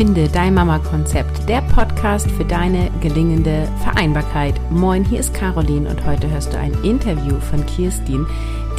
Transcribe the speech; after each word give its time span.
Finde 0.00 0.30
dein 0.30 0.54
Mama-Konzept, 0.54 1.46
der 1.46 1.60
Podcast 1.60 2.30
für 2.30 2.46
deine 2.46 2.90
gelingende 3.02 3.68
Vereinbarkeit. 3.82 4.58
Moin, 4.70 5.04
hier 5.04 5.20
ist 5.20 5.34
Caroline 5.34 5.90
und 5.90 6.06
heute 6.06 6.30
hörst 6.30 6.54
du 6.54 6.58
ein 6.58 6.72
Interview 6.82 7.38
von 7.38 7.66
Kirstin, 7.66 8.26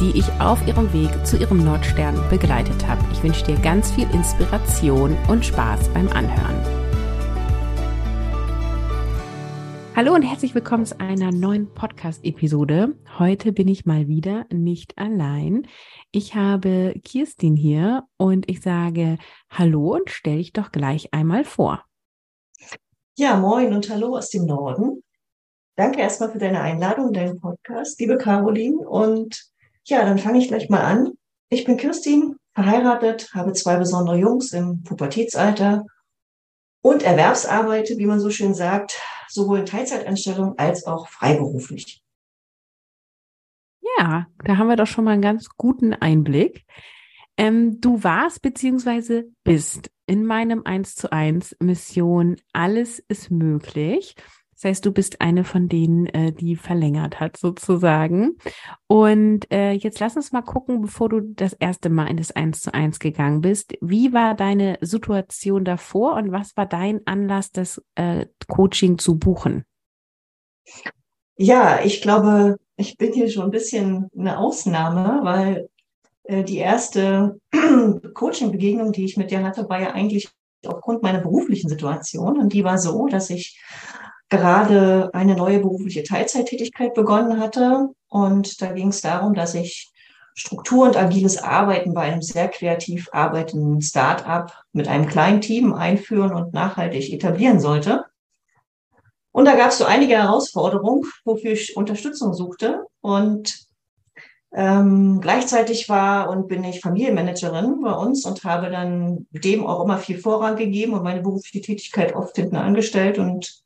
die 0.00 0.18
ich 0.18 0.24
auf 0.40 0.58
ihrem 0.66 0.92
Weg 0.92 1.10
zu 1.24 1.36
ihrem 1.36 1.62
Nordstern 1.62 2.20
begleitet 2.28 2.88
habe. 2.88 3.04
Ich 3.12 3.22
wünsche 3.22 3.44
dir 3.44 3.56
ganz 3.58 3.92
viel 3.92 4.10
Inspiration 4.10 5.16
und 5.28 5.46
Spaß 5.46 5.90
beim 5.90 6.08
Anhören. 6.08 6.81
Hallo 9.94 10.14
und 10.14 10.22
herzlich 10.22 10.54
willkommen 10.54 10.86
zu 10.86 10.98
einer 11.00 11.30
neuen 11.30 11.72
Podcast-Episode. 11.74 12.96
Heute 13.18 13.52
bin 13.52 13.68
ich 13.68 13.84
mal 13.84 14.08
wieder 14.08 14.46
nicht 14.50 14.96
allein. 14.96 15.68
Ich 16.12 16.34
habe 16.34 16.94
Kirstin 17.04 17.56
hier 17.56 18.04
und 18.16 18.50
ich 18.50 18.62
sage 18.62 19.18
Hallo 19.50 19.94
und 19.94 20.08
stell 20.08 20.38
dich 20.38 20.54
doch 20.54 20.72
gleich 20.72 21.12
einmal 21.12 21.44
vor. 21.44 21.84
Ja, 23.18 23.36
moin 23.36 23.74
und 23.74 23.90
hallo 23.90 24.16
aus 24.16 24.30
dem 24.30 24.46
Norden. 24.46 25.02
Danke 25.76 26.00
erstmal 26.00 26.32
für 26.32 26.38
deine 26.38 26.62
Einladung, 26.62 27.12
deinen 27.12 27.38
Podcast, 27.38 28.00
liebe 28.00 28.16
Caroline. 28.16 28.78
Und 28.88 29.44
ja, 29.84 30.06
dann 30.06 30.16
fange 30.16 30.38
ich 30.38 30.48
gleich 30.48 30.70
mal 30.70 30.80
an. 30.80 31.12
Ich 31.50 31.64
bin 31.64 31.76
Kirstin, 31.76 32.36
verheiratet, 32.54 33.28
habe 33.34 33.52
zwei 33.52 33.76
besondere 33.76 34.16
Jungs 34.16 34.54
im 34.54 34.84
Pubertätsalter 34.84 35.84
und 36.80 37.02
erwerbsarbeite, 37.02 37.98
wie 37.98 38.06
man 38.06 38.20
so 38.20 38.30
schön 38.30 38.54
sagt, 38.54 38.98
sowohl 39.32 39.60
in 39.60 39.66
Teilzeitanstellung 39.66 40.58
als 40.58 40.86
auch 40.86 41.08
freiberuflich. 41.08 42.02
Ja, 43.98 44.26
da 44.44 44.56
haben 44.56 44.68
wir 44.68 44.76
doch 44.76 44.86
schon 44.86 45.04
mal 45.04 45.12
einen 45.12 45.22
ganz 45.22 45.48
guten 45.56 45.92
Einblick. 45.92 46.64
Ähm, 47.36 47.80
du 47.80 48.02
warst 48.04 48.42
beziehungsweise 48.42 49.24
bist 49.44 49.90
in 50.06 50.26
meinem 50.26 50.62
1 50.64 50.94
zu 50.94 51.12
1 51.12 51.56
Mission 51.60 52.36
Alles 52.52 52.98
ist 52.98 53.30
möglich. 53.30 54.14
Das 54.62 54.68
heißt, 54.68 54.86
du 54.86 54.92
bist 54.92 55.20
eine 55.20 55.42
von 55.42 55.68
denen, 55.68 56.06
äh, 56.06 56.32
die 56.32 56.54
verlängert 56.54 57.18
hat, 57.18 57.36
sozusagen. 57.36 58.36
Und 58.86 59.50
äh, 59.52 59.72
jetzt 59.72 59.98
lass 59.98 60.14
uns 60.14 60.30
mal 60.30 60.42
gucken, 60.42 60.82
bevor 60.82 61.08
du 61.08 61.20
das 61.20 61.52
erste 61.52 61.90
Mal 61.90 62.06
in 62.06 62.16
das 62.16 62.30
1 62.30 62.60
zu 62.60 62.72
1 62.72 63.00
gegangen 63.00 63.40
bist. 63.40 63.74
Wie 63.80 64.12
war 64.12 64.36
deine 64.36 64.78
Situation 64.80 65.64
davor 65.64 66.14
und 66.14 66.30
was 66.30 66.56
war 66.56 66.66
dein 66.66 67.04
Anlass, 67.06 67.50
das 67.50 67.82
äh, 67.96 68.26
Coaching 68.46 68.98
zu 68.98 69.18
buchen? 69.18 69.64
Ja, 71.36 71.80
ich 71.82 72.00
glaube, 72.00 72.60
ich 72.76 72.96
bin 72.96 73.12
hier 73.12 73.28
schon 73.30 73.46
ein 73.46 73.50
bisschen 73.50 74.10
eine 74.16 74.38
Ausnahme, 74.38 75.24
weil 75.24 75.68
äh, 76.22 76.44
die 76.44 76.58
erste 76.58 77.40
Coaching-Begegnung, 78.14 78.92
die 78.92 79.06
ich 79.06 79.16
mit 79.16 79.32
dir 79.32 79.42
hatte, 79.42 79.68
war 79.68 79.80
ja 79.80 79.90
eigentlich 79.90 80.30
aufgrund 80.66 81.02
meiner 81.02 81.20
beruflichen 81.20 81.68
Situation. 81.68 82.38
Und 82.38 82.52
die 82.52 82.62
war 82.62 82.78
so, 82.78 83.08
dass 83.08 83.30
ich 83.30 83.60
gerade 84.32 85.10
eine 85.12 85.36
neue 85.36 85.60
berufliche 85.60 86.02
Teilzeittätigkeit 86.02 86.94
begonnen 86.94 87.38
hatte. 87.38 87.90
Und 88.08 88.62
da 88.62 88.72
ging 88.72 88.88
es 88.88 89.02
darum, 89.02 89.34
dass 89.34 89.54
ich 89.54 89.92
Struktur 90.34 90.86
und 90.86 90.96
agiles 90.96 91.36
Arbeiten 91.36 91.92
bei 91.92 92.02
einem 92.02 92.22
sehr 92.22 92.48
kreativ 92.48 93.10
arbeitenden 93.12 93.82
Start-up 93.82 94.64
mit 94.72 94.88
einem 94.88 95.06
kleinen 95.06 95.42
Team 95.42 95.74
einführen 95.74 96.32
und 96.32 96.54
nachhaltig 96.54 97.12
etablieren 97.12 97.60
sollte. 97.60 98.06
Und 99.32 99.44
da 99.44 99.54
gab 99.54 99.70
es 99.70 99.78
so 99.78 99.84
einige 99.84 100.14
Herausforderungen, 100.14 101.02
wofür 101.24 101.52
ich 101.52 101.76
Unterstützung 101.76 102.32
suchte. 102.32 102.86
Und 103.02 103.66
ähm, 104.54 105.20
gleichzeitig 105.20 105.90
war 105.90 106.30
und 106.30 106.48
bin 106.48 106.64
ich 106.64 106.80
Familienmanagerin 106.80 107.82
bei 107.82 107.92
uns 107.92 108.24
und 108.24 108.42
habe 108.44 108.70
dann 108.70 109.26
dem 109.30 109.66
auch 109.66 109.84
immer 109.84 109.98
viel 109.98 110.18
Vorrang 110.18 110.56
gegeben 110.56 110.94
und 110.94 111.02
meine 111.02 111.20
berufliche 111.20 111.60
Tätigkeit 111.60 112.14
oft 112.14 112.36
hinten 112.36 112.56
angestellt 112.56 113.18
und 113.18 113.62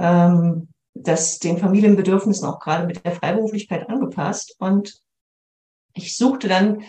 ähm, 0.00 0.68
das 0.94 1.38
den 1.38 1.58
Familienbedürfnissen 1.58 2.46
auch 2.48 2.58
gerade 2.58 2.86
mit 2.86 3.04
der 3.04 3.12
Freiberuflichkeit 3.12 3.88
angepasst. 3.88 4.56
Und 4.58 5.00
ich 5.94 6.16
suchte 6.16 6.48
dann 6.48 6.82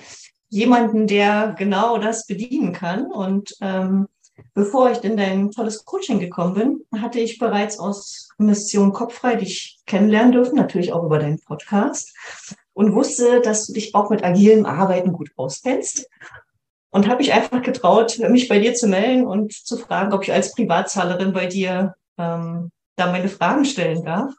jemanden, 0.49 1.07
der 1.07 1.55
genau 1.57 1.97
das 1.97 2.25
bedienen 2.25 2.73
kann. 2.73 3.05
Und 3.11 3.55
ähm, 3.61 4.07
bevor 4.53 4.91
ich 4.91 5.03
in 5.03 5.17
dein 5.17 5.51
tolles 5.51 5.85
Coaching 5.85 6.19
gekommen 6.19 6.53
bin, 6.53 7.01
hatte 7.01 7.19
ich 7.19 7.37
bereits 7.37 7.79
aus 7.79 8.29
Mission 8.37 8.91
Kopffrei 8.93 9.35
dich 9.35 9.79
kennenlernen 9.85 10.31
dürfen, 10.31 10.55
natürlich 10.55 10.93
auch 10.93 11.03
über 11.03 11.19
deinen 11.19 11.39
Podcast 11.39 12.15
und 12.73 12.93
wusste, 12.95 13.41
dass 13.41 13.67
du 13.67 13.73
dich 13.73 13.95
auch 13.95 14.09
mit 14.09 14.23
agilem 14.23 14.65
Arbeiten 14.65 15.13
gut 15.13 15.31
auskennst. 15.35 16.07
Und 16.93 17.07
habe 17.07 17.21
ich 17.21 17.31
einfach 17.31 17.61
getraut, 17.61 18.19
mich 18.29 18.49
bei 18.49 18.59
dir 18.59 18.73
zu 18.73 18.87
melden 18.87 19.25
und 19.25 19.53
zu 19.53 19.77
fragen, 19.77 20.11
ob 20.11 20.23
ich 20.23 20.33
als 20.33 20.51
Privatzahlerin 20.51 21.31
bei 21.31 21.45
dir 21.45 21.95
ähm, 22.17 22.71
da 23.01 23.11
meine 23.11 23.29
Fragen 23.29 23.65
stellen 23.65 24.05
darf. 24.05 24.33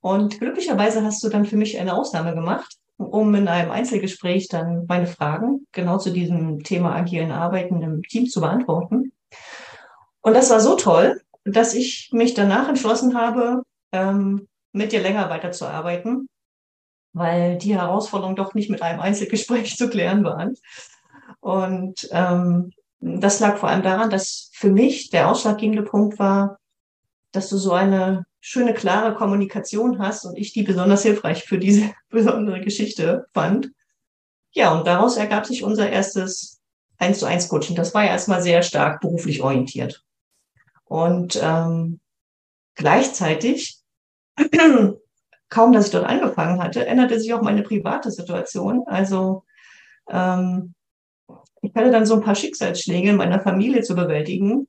Und 0.00 0.38
glücklicherweise 0.38 1.02
hast 1.02 1.24
du 1.24 1.28
dann 1.28 1.44
für 1.44 1.56
mich 1.56 1.78
eine 1.80 1.94
Ausnahme 1.96 2.34
gemacht, 2.34 2.76
um 2.98 3.34
in 3.34 3.48
einem 3.48 3.70
Einzelgespräch 3.70 4.48
dann 4.48 4.84
meine 4.86 5.06
Fragen 5.06 5.66
genau 5.72 5.98
zu 5.98 6.10
diesem 6.10 6.62
Thema 6.62 6.94
agilen 6.94 7.32
Arbeiten 7.32 7.82
im 7.82 8.02
Team 8.02 8.26
zu 8.26 8.40
beantworten. 8.40 9.12
Und 10.20 10.34
das 10.34 10.50
war 10.50 10.60
so 10.60 10.76
toll, 10.76 11.20
dass 11.44 11.74
ich 11.74 12.10
mich 12.12 12.34
danach 12.34 12.68
entschlossen 12.68 13.16
habe, 13.16 13.62
ähm, 13.92 14.46
mit 14.72 14.92
dir 14.92 15.00
länger 15.00 15.30
weiterzuarbeiten, 15.30 16.28
weil 17.12 17.56
die 17.56 17.74
Herausforderungen 17.74 18.36
doch 18.36 18.54
nicht 18.54 18.70
mit 18.70 18.82
einem 18.82 19.00
Einzelgespräch 19.00 19.76
zu 19.78 19.88
klären 19.88 20.24
waren. 20.24 20.54
Und 21.40 22.08
ähm, 22.12 22.72
das 23.00 23.40
lag 23.40 23.56
vor 23.56 23.68
allem 23.68 23.82
daran, 23.82 24.10
dass 24.10 24.50
für 24.52 24.70
mich 24.70 25.10
der 25.10 25.30
ausschlaggebende 25.30 25.82
Punkt 25.82 26.18
war, 26.18 26.58
dass 27.32 27.48
du 27.48 27.56
so 27.56 27.72
eine 27.72 28.24
schöne, 28.40 28.74
klare 28.74 29.14
Kommunikation 29.14 29.98
hast 29.98 30.24
und 30.24 30.36
ich 30.36 30.52
die 30.52 30.62
besonders 30.62 31.02
hilfreich 31.02 31.44
für 31.44 31.58
diese 31.58 31.90
besondere 32.08 32.60
Geschichte 32.60 33.26
fand. 33.32 33.70
Ja, 34.52 34.72
und 34.72 34.86
daraus 34.86 35.16
ergab 35.16 35.46
sich 35.46 35.62
unser 35.62 35.90
erstes 35.90 36.60
1 36.98 37.18
zu 37.18 37.26
1 37.26 37.48
Coaching. 37.48 37.76
Das 37.76 37.94
war 37.94 38.04
ja 38.04 38.10
erstmal 38.10 38.42
sehr 38.42 38.62
stark 38.62 39.00
beruflich 39.00 39.42
orientiert. 39.42 40.04
Und 40.84 41.38
ähm, 41.42 42.00
gleichzeitig, 42.74 43.78
kaum 45.48 45.72
dass 45.72 45.86
ich 45.86 45.92
dort 45.92 46.06
angefangen 46.06 46.62
hatte, 46.62 46.86
änderte 46.86 47.20
sich 47.20 47.32
auch 47.34 47.42
meine 47.42 47.62
private 47.62 48.10
Situation. 48.10 48.84
Also 48.86 49.44
ähm, 50.08 50.74
ich 51.60 51.74
hatte 51.74 51.90
dann 51.90 52.06
so 52.06 52.14
ein 52.14 52.22
paar 52.22 52.34
Schicksalsschläge 52.34 53.10
in 53.10 53.16
meiner 53.16 53.40
Familie 53.40 53.82
zu 53.82 53.94
bewältigen 53.94 54.66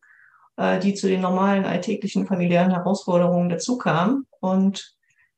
äh, 0.59 0.77
die 0.79 0.93
zu 0.93 1.07
den 1.07 1.21
normalen 1.21 1.65
alltäglichen 1.65 2.27
familiären 2.27 2.71
Herausforderungen 2.71 3.49
dazu 3.49 3.77
kamen. 3.77 4.27
Und 4.41 4.95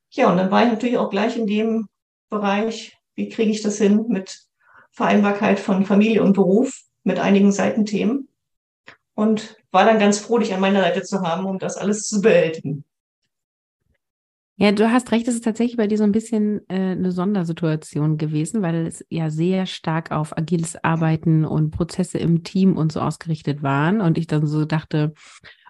ja, 0.09 0.29
und 0.29 0.37
dann 0.37 0.51
war 0.51 0.63
ich 0.63 0.71
natürlich 0.71 0.97
auch 0.97 1.11
gleich 1.11 1.37
in 1.37 1.45
dem 1.45 1.87
Bereich, 2.29 2.97
wie 3.15 3.29
kriege 3.29 3.51
ich 3.51 3.61
das 3.61 3.77
hin 3.77 4.05
mit 4.07 4.47
Vereinbarkeit 4.91 5.59
von 5.59 5.85
Familie 5.85 6.23
und 6.23 6.33
Beruf 6.33 6.81
mit 7.03 7.19
einigen 7.19 7.51
Seitenthemen. 7.51 8.27
Und 9.13 9.57
war 9.71 9.85
dann 9.85 9.99
ganz 9.99 10.17
froh, 10.17 10.39
dich 10.39 10.53
an 10.53 10.59
meiner 10.59 10.81
Seite 10.81 11.03
zu 11.03 11.21
haben, 11.21 11.45
um 11.45 11.59
das 11.59 11.77
alles 11.77 12.07
zu 12.07 12.21
bewältigen. 12.21 12.83
Ja, 14.61 14.71
du 14.71 14.91
hast 14.91 15.11
recht, 15.11 15.27
es 15.27 15.33
ist 15.33 15.43
tatsächlich 15.43 15.77
bei 15.77 15.87
dir 15.87 15.97
so 15.97 16.03
ein 16.03 16.11
bisschen 16.11 16.61
äh, 16.69 16.91
eine 16.91 17.11
Sondersituation 17.11 18.19
gewesen, 18.19 18.61
weil 18.61 18.85
es 18.85 19.03
ja 19.09 19.31
sehr 19.31 19.65
stark 19.65 20.11
auf 20.11 20.37
agiles 20.37 20.75
Arbeiten 20.83 21.45
und 21.45 21.71
Prozesse 21.71 22.19
im 22.19 22.43
Team 22.43 22.77
und 22.77 22.91
so 22.91 22.99
ausgerichtet 22.99 23.63
waren. 23.63 24.01
Und 24.01 24.19
ich 24.19 24.27
dann 24.27 24.45
so 24.45 24.65
dachte, 24.65 25.15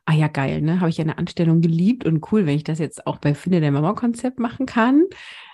ah 0.03 0.11
ja, 0.11 0.27
geil, 0.27 0.61
ne? 0.61 0.81
Habe 0.81 0.89
ich 0.89 0.99
eine 0.99 1.17
Anstellung 1.17 1.61
geliebt 1.61 2.05
und 2.05 2.33
cool, 2.33 2.45
wenn 2.45 2.57
ich 2.57 2.65
das 2.65 2.79
jetzt 2.79 3.07
auch 3.07 3.17
bei 3.19 3.33
Finde 3.33 3.61
der 3.61 3.71
Mama-Konzept 3.71 4.39
machen 4.39 4.65
kann. 4.65 5.05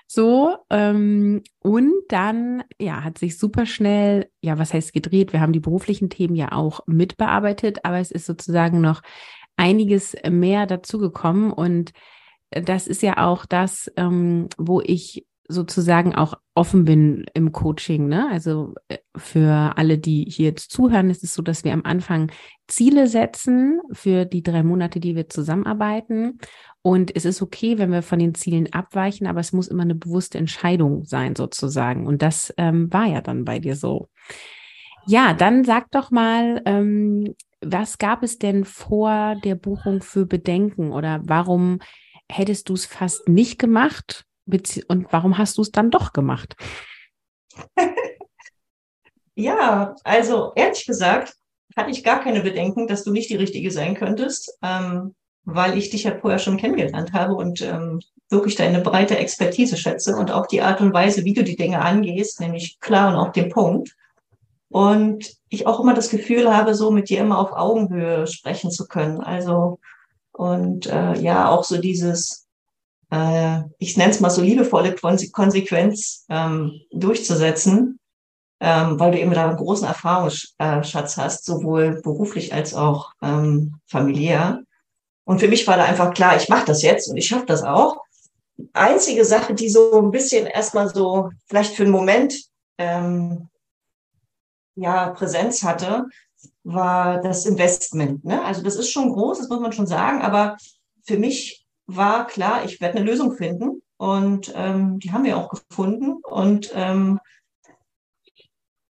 So, 0.07 0.57
ähm, 0.71 1.43
und 1.59 1.93
dann, 2.09 2.63
ja, 2.79 3.03
hat 3.03 3.19
sich 3.19 3.37
super 3.37 3.67
schnell, 3.67 4.31
ja, 4.41 4.57
was 4.57 4.73
heißt 4.73 4.93
gedreht? 4.93 5.31
Wir 5.31 5.41
haben 5.41 5.53
die 5.53 5.59
beruflichen 5.59 6.09
Themen 6.09 6.33
ja 6.33 6.53
auch 6.53 6.79
mitbearbeitet, 6.87 7.85
aber 7.85 7.99
es 7.99 8.09
ist 8.09 8.25
sozusagen 8.25 8.81
noch 8.81 9.03
einiges 9.57 10.15
mehr 10.27 10.65
dazugekommen 10.65 11.51
und 11.51 11.93
das 12.51 12.87
ist 12.87 13.01
ja 13.01 13.25
auch 13.25 13.45
das, 13.45 13.91
ähm, 13.95 14.47
wo 14.57 14.81
ich 14.81 15.25
sozusagen 15.49 16.13
auch 16.13 16.33
offen 16.55 16.85
bin 16.85 17.25
im 17.33 17.51
Coaching. 17.51 18.07
Ne? 18.07 18.27
Also 18.29 18.73
äh, 18.89 18.97
für 19.15 19.77
alle, 19.77 19.97
die 19.97 20.25
hier 20.29 20.47
jetzt 20.47 20.71
zuhören, 20.71 21.09
ist 21.09 21.23
es 21.23 21.33
so, 21.33 21.41
dass 21.41 21.63
wir 21.63 21.73
am 21.73 21.83
Anfang 21.85 22.31
Ziele 22.67 23.07
setzen 23.07 23.79
für 23.91 24.25
die 24.25 24.43
drei 24.43 24.63
Monate, 24.63 24.99
die 24.99 25.15
wir 25.15 25.29
zusammenarbeiten. 25.29 26.39
Und 26.81 27.15
es 27.15 27.25
ist 27.25 27.41
okay, 27.41 27.77
wenn 27.77 27.91
wir 27.91 28.01
von 28.01 28.19
den 28.19 28.35
Zielen 28.35 28.71
abweichen, 28.73 29.27
aber 29.27 29.39
es 29.39 29.53
muss 29.53 29.67
immer 29.67 29.83
eine 29.83 29.95
bewusste 29.95 30.37
Entscheidung 30.37 31.05
sein, 31.05 31.35
sozusagen. 31.35 32.07
Und 32.07 32.21
das 32.21 32.53
ähm, 32.57 32.91
war 32.91 33.05
ja 33.05 33.21
dann 33.21 33.45
bei 33.45 33.59
dir 33.59 33.75
so. 33.75 34.09
Ja, 35.05 35.33
dann 35.33 35.63
sag 35.63 35.91
doch 35.91 36.11
mal, 36.11 36.61
ähm, 36.65 37.35
was 37.61 37.97
gab 37.97 38.23
es 38.23 38.37
denn 38.37 38.65
vor 38.65 39.35
der 39.43 39.55
Buchung 39.55 40.01
für 40.01 40.25
Bedenken 40.25 40.91
oder 40.91 41.21
warum 41.23 41.79
hättest 42.29 42.69
du 42.69 42.73
es 42.73 42.85
fast 42.85 43.27
nicht 43.27 43.59
gemacht? 43.59 44.25
Und 44.87 45.07
warum 45.11 45.37
hast 45.37 45.57
du 45.57 45.61
es 45.61 45.71
dann 45.71 45.91
doch 45.91 46.13
gemacht? 46.13 46.55
ja, 49.35 49.95
also 50.03 50.53
ehrlich 50.55 50.85
gesagt, 50.85 51.35
hatte 51.75 51.91
ich 51.91 52.03
gar 52.03 52.21
keine 52.21 52.41
Bedenken, 52.41 52.87
dass 52.87 53.03
du 53.03 53.11
nicht 53.11 53.29
die 53.29 53.35
Richtige 53.35 53.71
sein 53.71 53.95
könntest, 53.95 54.57
ähm, 54.63 55.15
weil 55.43 55.77
ich 55.77 55.89
dich 55.89 56.03
ja 56.03 56.17
vorher 56.17 56.39
schon 56.39 56.57
kennengelernt 56.57 57.13
habe 57.13 57.35
und 57.35 57.61
ähm, 57.61 58.01
wirklich 58.29 58.55
deine 58.55 58.81
breite 58.81 59.17
Expertise 59.17 59.77
schätze 59.77 60.15
und 60.15 60.31
auch 60.31 60.47
die 60.47 60.61
Art 60.61 60.81
und 60.81 60.93
Weise, 60.93 61.23
wie 61.23 61.33
du 61.33 61.43
die 61.43 61.55
Dinge 61.55 61.81
angehst, 61.81 62.41
nämlich 62.41 62.79
klar 62.79 63.13
und 63.13 63.15
auf 63.15 63.31
den 63.31 63.49
Punkt. 63.49 63.95
Und 64.69 65.37
ich 65.47 65.65
auch 65.65 65.79
immer 65.79 65.93
das 65.93 66.09
Gefühl 66.09 66.53
habe, 66.53 66.75
so 66.75 66.91
mit 66.91 67.09
dir 67.09 67.21
immer 67.21 67.39
auf 67.39 67.53
Augenhöhe 67.53 68.27
sprechen 68.27 68.69
zu 68.69 68.87
können. 68.87 69.21
Also 69.21 69.79
und 70.37 70.85
äh, 70.85 71.19
ja, 71.19 71.49
auch 71.49 71.63
so 71.63 71.77
dieses, 71.77 72.47
äh, 73.09 73.61
ich 73.79 73.97
nenne 73.97 74.11
es 74.11 74.19
mal 74.19 74.29
so 74.29 74.43
liebevolle 74.43 74.95
Konsequenz 74.95 76.25
ähm, 76.29 76.79
durchzusetzen, 76.91 77.99
ähm, 78.59 78.99
weil 78.99 79.11
du 79.11 79.19
eben 79.19 79.33
da 79.33 79.47
einen 79.47 79.57
großen 79.57 79.87
Erfahrungsschatz 79.87 81.17
hast, 81.17 81.43
sowohl 81.43 82.01
beruflich 82.03 82.53
als 82.53 82.75
auch 82.75 83.13
ähm, 83.23 83.79
familiär. 83.87 84.61
Und 85.23 85.39
für 85.39 85.47
mich 85.47 85.65
war 85.65 85.77
da 85.77 85.85
einfach 85.85 86.13
klar, 86.13 86.37
ich 86.37 86.49
mache 86.49 86.65
das 86.65 86.83
jetzt 86.83 87.09
und 87.09 87.17
ich 87.17 87.27
schaffe 87.27 87.47
das 87.47 87.63
auch. 87.63 88.03
Einzige 88.73 89.25
Sache, 89.25 89.55
die 89.55 89.69
so 89.69 89.99
ein 89.99 90.11
bisschen 90.11 90.45
erstmal 90.45 90.93
so 90.93 91.31
vielleicht 91.47 91.75
für 91.75 91.83
einen 91.83 91.91
Moment 91.91 92.35
ähm, 92.77 93.49
ja 94.75 95.09
Präsenz 95.09 95.63
hatte, 95.63 96.05
war 96.67 97.21
das 97.21 97.45
Investment. 97.45 98.25
Ne? 98.25 98.43
Also 98.43 98.61
das 98.61 98.75
ist 98.75 98.91
schon 98.91 99.13
groß, 99.13 99.39
das 99.39 99.49
muss 99.49 99.61
man 99.61 99.71
schon 99.71 99.87
sagen, 99.87 100.21
aber 100.21 100.57
für 101.03 101.17
mich 101.17 101.65
war 101.85 102.27
klar, 102.27 102.65
ich 102.65 102.81
werde 102.81 102.97
eine 102.97 103.09
Lösung 103.09 103.31
finden 103.33 103.81
und 103.95 104.51
ähm, 104.53 104.99
die 104.99 105.11
haben 105.11 105.23
wir 105.23 105.37
auch 105.37 105.49
gefunden 105.49 106.17
und 106.23 106.71
ähm, 106.75 107.19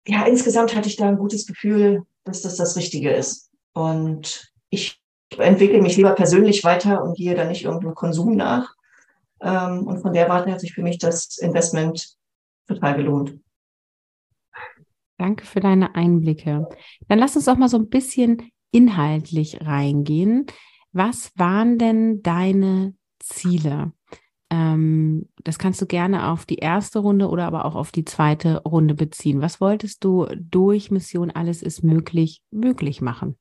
ja, 0.08 0.26
insgesamt 0.26 0.76
hatte 0.76 0.88
ich 0.88 0.98
da 0.98 1.08
ein 1.08 1.18
gutes 1.18 1.48
Gefühl, 1.48 2.06
dass 2.26 2.42
das 2.42 2.58
das 2.58 2.76
Richtige 2.76 3.12
ist. 3.12 3.50
Und 3.74 4.52
ich 4.70 5.02
entwickle 5.38 5.82
mich 5.82 5.98
lieber 5.98 6.12
persönlich 6.12 6.64
weiter 6.64 7.02
und 7.04 7.18
gehe 7.18 7.36
da 7.36 7.46
nicht 7.46 7.64
irgendeinem 7.64 7.96
Konsum 7.96 8.36
nach. 8.36 8.76
Ähm, 9.42 9.88
und 9.88 10.02
von 10.02 10.14
der 10.14 10.30
Warte 10.30 10.52
hat 10.52 10.60
sich 10.60 10.74
für 10.74 10.84
mich 10.84 11.00
das 11.00 11.38
Investment 11.38 12.18
total 12.68 12.96
gelohnt. 12.96 13.40
Danke 15.24 15.46
für 15.46 15.62
deine 15.62 15.96
Einblicke. 15.96 16.68
Dann 17.08 17.18
lass 17.18 17.38
uns 17.38 17.46
doch 17.46 17.56
mal 17.56 17.70
so 17.70 17.78
ein 17.78 17.88
bisschen 17.88 18.52
inhaltlich 18.72 19.62
reingehen. 19.62 20.48
Was 20.92 21.32
waren 21.38 21.78
denn 21.78 22.22
deine 22.24 22.94
Ziele? 23.20 23.94
Ähm, 24.50 25.30
das 25.46 25.58
kannst 25.58 25.82
du 25.82 25.86
gerne 25.86 26.30
auf 26.30 26.46
die 26.46 26.58
erste 26.58 27.00
Runde 27.00 27.30
oder 27.30 27.46
aber 27.46 27.64
auch 27.64 27.76
auf 27.76 27.94
die 27.94 28.04
zweite 28.04 28.64
Runde 28.64 28.96
beziehen. 28.96 29.40
Was 29.40 29.62
wolltest 29.62 30.04
du 30.04 30.28
durch 30.36 30.92
Mission 30.92 31.32
Alles 31.32 31.62
ist 31.62 31.86
möglich 31.86 32.42
möglich 32.52 33.00
machen? 33.00 33.38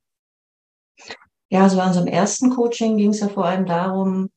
Ja, 1.50 1.64
also 1.64 1.78
bei 1.78 1.86
unserem 1.88 2.06
ersten 2.06 2.50
Coaching 2.50 2.96
ging 2.96 3.10
es 3.10 3.18
ja 3.18 3.26
vor 3.26 3.46
allem 3.46 3.66
darum, 3.66 4.30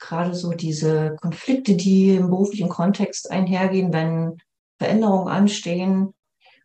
gerade 0.00 0.34
so 0.34 0.50
diese 0.54 1.14
Konflikte, 1.20 1.76
die 1.76 2.16
im 2.16 2.30
beruflichen 2.30 2.68
Kontext 2.68 3.30
einhergehen, 3.30 3.92
wenn 3.92 4.38
Veränderungen 4.80 5.28
anstehen, 5.28 6.14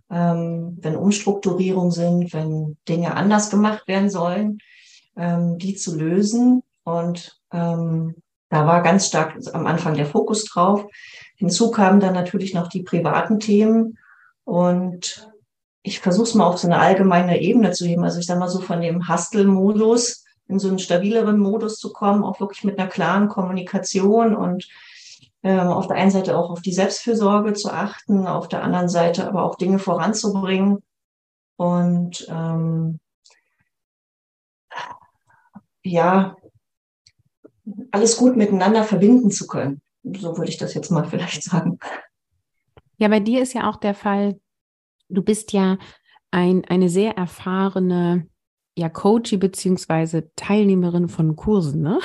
ähm, 0.10 0.78
wenn 0.82 0.96
Umstrukturierungen 0.96 1.92
sind, 1.92 2.34
wenn 2.34 2.78
Dinge 2.88 3.16
anders 3.16 3.50
gemacht 3.50 3.88
werden 3.88 4.10
sollen, 4.10 4.60
ähm, 5.16 5.58
die 5.58 5.76
zu 5.76 5.98
lösen. 5.98 6.64
Und 6.84 7.40
ähm, 7.52 8.16
da 8.50 8.68
war 8.68 8.84
ganz 8.84 9.08
stark 9.08 9.38
am 9.54 9.66
Anfang 9.66 9.96
der 9.96 10.06
Fokus 10.06 10.46
drauf. 10.46 10.86
Hinzu 11.36 11.72
kamen 11.72 12.00
dann 12.00 12.14
natürlich 12.14 12.54
noch 12.54 12.68
die 12.68 12.84
privaten 12.84 13.40
Themen. 13.40 13.98
Und 14.44 15.32
ich 15.82 16.00
versuche 16.00 16.28
es 16.28 16.36
mal 16.36 16.46
auf 16.46 16.60
so 16.60 16.68
eine 16.68 16.80
allgemeine 16.80 17.42
Ebene 17.42 17.72
zu 17.72 17.86
heben. 17.86 18.04
Also 18.04 18.20
ich 18.20 18.26
sage 18.26 18.40
mal 18.40 18.50
so 18.50 18.62
von 18.62 18.82
dem 18.82 19.10
Hustle-Modus 19.10 20.24
in 20.48 20.60
so 20.60 20.68
einen 20.68 20.80
stabileren 20.80 21.40
Modus 21.40 21.78
zu 21.78 21.92
kommen, 21.92 22.24
auch 22.24 22.40
wirklich 22.40 22.64
mit 22.64 22.78
einer 22.78 22.88
klaren 22.88 23.28
Kommunikation 23.28 24.36
und 24.36 24.68
auf 25.52 25.88
der 25.88 25.98
einen 25.98 26.12
Seite 26.12 26.38
auch 26.38 26.50
auf 26.50 26.62
die 26.62 26.74
Selbstfürsorge 26.74 27.54
zu 27.54 27.72
achten, 27.72 28.28
auf 28.28 28.48
der 28.48 28.64
anderen 28.64 28.90
Seite 28.90 29.28
aber 29.28 29.44
auch 29.44 29.56
Dinge 29.56 29.80
voranzubringen 29.80 30.80
und 31.58 32.28
ähm, 32.30 33.00
ja, 35.84 36.36
alles 37.92 38.18
gut 38.18 38.36
miteinander 38.36 38.84
verbinden 38.84 39.32
zu 39.32 39.48
können. 39.48 39.82
So 40.04 40.38
würde 40.38 40.50
ich 40.50 40.58
das 40.58 40.74
jetzt 40.74 40.90
mal 40.92 41.06
vielleicht 41.10 41.44
sagen. 41.44 41.80
Ja, 42.98 43.08
bei 43.08 43.20
dir 43.20 43.42
ist 43.42 43.54
ja 43.54 43.70
auch 43.70 43.78
der 43.78 43.94
Fall, 43.94 44.40
du 45.10 45.22
bist 45.22 45.52
ja 45.52 45.78
ein, 46.32 46.66
eine 46.66 46.90
sehr 46.90 47.18
erfahrene 47.18 48.28
ja, 48.78 48.90
Coachie 48.90 49.38
beziehungsweise 49.38 50.32
Teilnehmerin 50.36 51.08
von 51.08 51.36
Kursen, 51.36 51.82
ne? 51.82 52.00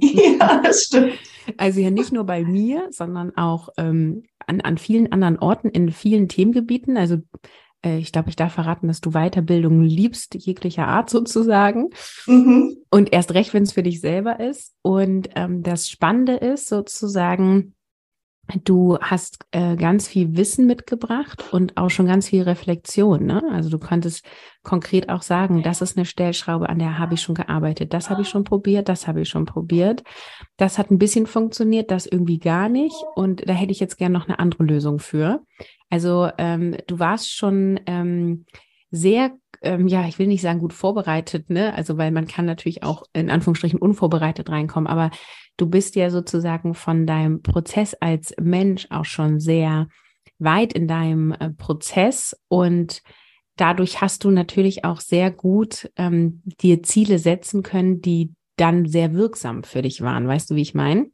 Ja, 0.00 0.60
das 0.62 0.84
stimmt. 0.84 1.12
Also 1.56 1.80
ja 1.80 1.90
nicht 1.90 2.12
nur 2.12 2.24
bei 2.24 2.44
mir, 2.44 2.88
sondern 2.90 3.36
auch 3.36 3.68
ähm, 3.76 4.24
an, 4.46 4.60
an 4.60 4.78
vielen 4.78 5.12
anderen 5.12 5.38
Orten 5.38 5.68
in 5.68 5.90
vielen 5.90 6.28
Themengebieten. 6.28 6.96
Also 6.96 7.18
äh, 7.84 7.98
ich 7.98 8.12
glaube, 8.12 8.30
ich 8.30 8.36
darf 8.36 8.54
verraten, 8.54 8.88
dass 8.88 9.00
du 9.00 9.10
Weiterbildung 9.12 9.82
liebst, 9.82 10.34
jeglicher 10.34 10.86
Art 10.86 11.10
sozusagen. 11.10 11.90
Mhm. 12.26 12.76
Und 12.90 13.12
erst 13.12 13.34
recht, 13.34 13.54
wenn 13.54 13.64
es 13.64 13.72
für 13.72 13.82
dich 13.82 14.00
selber 14.00 14.40
ist. 14.40 14.74
Und 14.82 15.30
ähm, 15.34 15.62
das 15.62 15.88
Spannende 15.88 16.34
ist 16.34 16.68
sozusagen, 16.68 17.74
Du 18.64 18.98
hast 19.00 19.38
äh, 19.52 19.76
ganz 19.76 20.08
viel 20.08 20.36
Wissen 20.36 20.66
mitgebracht 20.66 21.44
und 21.52 21.76
auch 21.76 21.88
schon 21.88 22.06
ganz 22.06 22.28
viel 22.28 22.42
Reflexion. 22.42 23.24
Ne? 23.24 23.42
Also 23.52 23.70
du 23.70 23.78
konntest 23.78 24.26
konkret 24.62 25.08
auch 25.08 25.22
sagen, 25.22 25.62
das 25.62 25.80
ist 25.80 25.96
eine 25.96 26.04
Stellschraube, 26.04 26.68
an 26.68 26.78
der 26.78 26.98
habe 26.98 27.14
ich 27.14 27.22
schon 27.22 27.34
gearbeitet, 27.34 27.94
das 27.94 28.10
habe 28.10 28.22
ich 28.22 28.28
schon 28.28 28.44
probiert, 28.44 28.88
das 28.88 29.06
habe 29.06 29.22
ich 29.22 29.28
schon 29.28 29.46
probiert. 29.46 30.02
Das 30.56 30.76
hat 30.76 30.90
ein 30.90 30.98
bisschen 30.98 31.26
funktioniert, 31.26 31.90
das 31.90 32.04
irgendwie 32.04 32.38
gar 32.38 32.68
nicht. 32.68 32.96
Und 33.14 33.48
da 33.48 33.54
hätte 33.54 33.72
ich 33.72 33.80
jetzt 33.80 33.96
gerne 33.96 34.18
noch 34.18 34.28
eine 34.28 34.38
andere 34.38 34.64
Lösung 34.64 34.98
für. 34.98 35.40
Also 35.88 36.28
ähm, 36.36 36.76
du 36.86 36.98
warst 36.98 37.30
schon 37.30 37.80
ähm, 37.86 38.44
sehr 38.92 39.32
ähm, 39.62 39.86
ja, 39.88 40.06
ich 40.06 40.18
will 40.18 40.26
nicht 40.26 40.42
sagen 40.42 40.58
gut 40.58 40.72
vorbereitet, 40.72 41.48
ne? 41.48 41.74
Also 41.74 41.96
weil 41.96 42.10
man 42.10 42.26
kann 42.26 42.44
natürlich 42.44 42.82
auch 42.82 43.04
in 43.12 43.30
Anführungsstrichen 43.30 43.78
unvorbereitet 43.78 44.50
reinkommen, 44.50 44.86
aber 44.86 45.10
du 45.56 45.66
bist 45.66 45.96
ja 45.96 46.10
sozusagen 46.10 46.74
von 46.74 47.06
deinem 47.06 47.42
Prozess 47.42 47.94
als 47.94 48.34
Mensch 48.40 48.86
auch 48.90 49.04
schon 49.04 49.40
sehr 49.40 49.88
weit 50.38 50.72
in 50.72 50.88
deinem 50.88 51.32
äh, 51.32 51.50
Prozess 51.50 52.36
und 52.48 53.02
dadurch 53.56 54.00
hast 54.00 54.24
du 54.24 54.30
natürlich 54.30 54.84
auch 54.84 55.00
sehr 55.00 55.30
gut 55.30 55.90
ähm, 55.96 56.42
dir 56.60 56.82
Ziele 56.82 57.18
setzen 57.18 57.62
können, 57.62 58.00
die 58.00 58.34
dann 58.56 58.86
sehr 58.86 59.14
wirksam 59.14 59.62
für 59.62 59.82
dich 59.82 60.02
waren. 60.02 60.26
Weißt 60.26 60.50
du, 60.50 60.56
wie 60.56 60.62
ich 60.62 60.74
meine? 60.74 61.06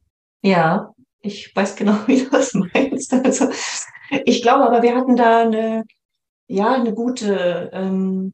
Ja, 0.43 0.95
ich 1.21 1.55
weiß 1.55 1.77
genau, 1.77 1.95
wie 2.07 2.25
du 2.25 2.31
das 2.31 2.55
meinst. 2.55 3.13
Also 3.13 3.49
ich 4.25 4.41
glaube 4.41 4.65
aber, 4.65 4.83
wir 4.83 4.97
hatten 4.97 5.17
da 5.17 5.43
eine, 5.43 5.85
ja, 6.49 6.75
eine 6.75 6.95
gute 6.95 7.71
ähm, 7.73 8.33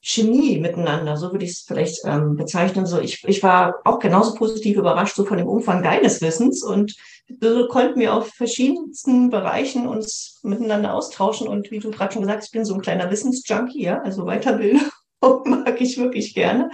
Chemie 0.00 0.58
miteinander, 0.58 1.16
so 1.16 1.30
würde 1.30 1.44
ich 1.44 1.52
es 1.52 1.60
vielleicht 1.60 2.00
ähm, 2.04 2.36
bezeichnen. 2.36 2.86
So, 2.86 2.98
ich, 2.98 3.22
ich 3.24 3.42
war 3.42 3.76
auch 3.84 4.00
genauso 4.00 4.34
positiv 4.34 4.76
überrascht 4.76 5.14
so 5.14 5.24
von 5.24 5.38
dem 5.38 5.46
Umfang 5.46 5.82
deines 5.82 6.20
Wissens 6.20 6.64
und 6.64 6.96
so 7.40 7.68
konnten 7.68 8.00
wir 8.00 8.14
auf 8.14 8.28
verschiedensten 8.28 9.30
Bereichen 9.30 9.86
uns 9.86 10.40
miteinander 10.42 10.92
austauschen. 10.92 11.46
Und 11.46 11.70
wie 11.70 11.78
du 11.78 11.92
gerade 11.92 12.12
schon 12.12 12.22
gesagt 12.22 12.38
hast, 12.38 12.46
ich 12.46 12.52
bin 12.52 12.64
so 12.64 12.74
ein 12.74 12.82
kleiner 12.82 13.10
Wissensjunkie, 13.10 13.84
ja, 13.84 14.02
also 14.02 14.24
Weiterbildung 14.24 14.90
mag 15.44 15.80
ich 15.80 15.96
wirklich 15.98 16.34
gerne. 16.34 16.70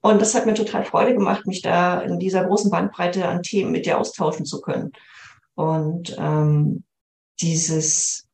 Und 0.00 0.20
das 0.20 0.34
hat 0.34 0.46
mir 0.46 0.54
total 0.54 0.84
Freude 0.84 1.14
gemacht, 1.14 1.46
mich 1.46 1.62
da 1.62 2.00
in 2.00 2.18
dieser 2.18 2.44
großen 2.44 2.70
Bandbreite 2.70 3.26
an 3.26 3.42
Themen 3.42 3.70
mit 3.70 3.86
dir 3.86 3.98
austauschen 3.98 4.44
zu 4.44 4.60
können. 4.60 4.92
Und 5.54 6.16
ähm, 6.18 6.82
dieses 7.40 8.26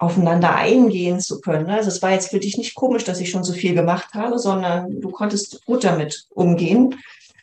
aufeinander 0.00 0.54
eingehen 0.54 1.20
zu 1.20 1.42
können. 1.42 1.68
Also 1.68 1.88
es 1.88 2.00
war 2.00 2.10
jetzt 2.10 2.30
für 2.30 2.40
dich 2.40 2.56
nicht 2.56 2.74
komisch, 2.74 3.04
dass 3.04 3.20
ich 3.20 3.30
schon 3.30 3.44
so 3.44 3.52
viel 3.52 3.74
gemacht 3.74 4.14
habe, 4.14 4.38
sondern 4.38 4.98
du 5.00 5.10
konntest 5.10 5.64
gut 5.66 5.84
damit 5.84 6.26
umgehen. 6.30 6.98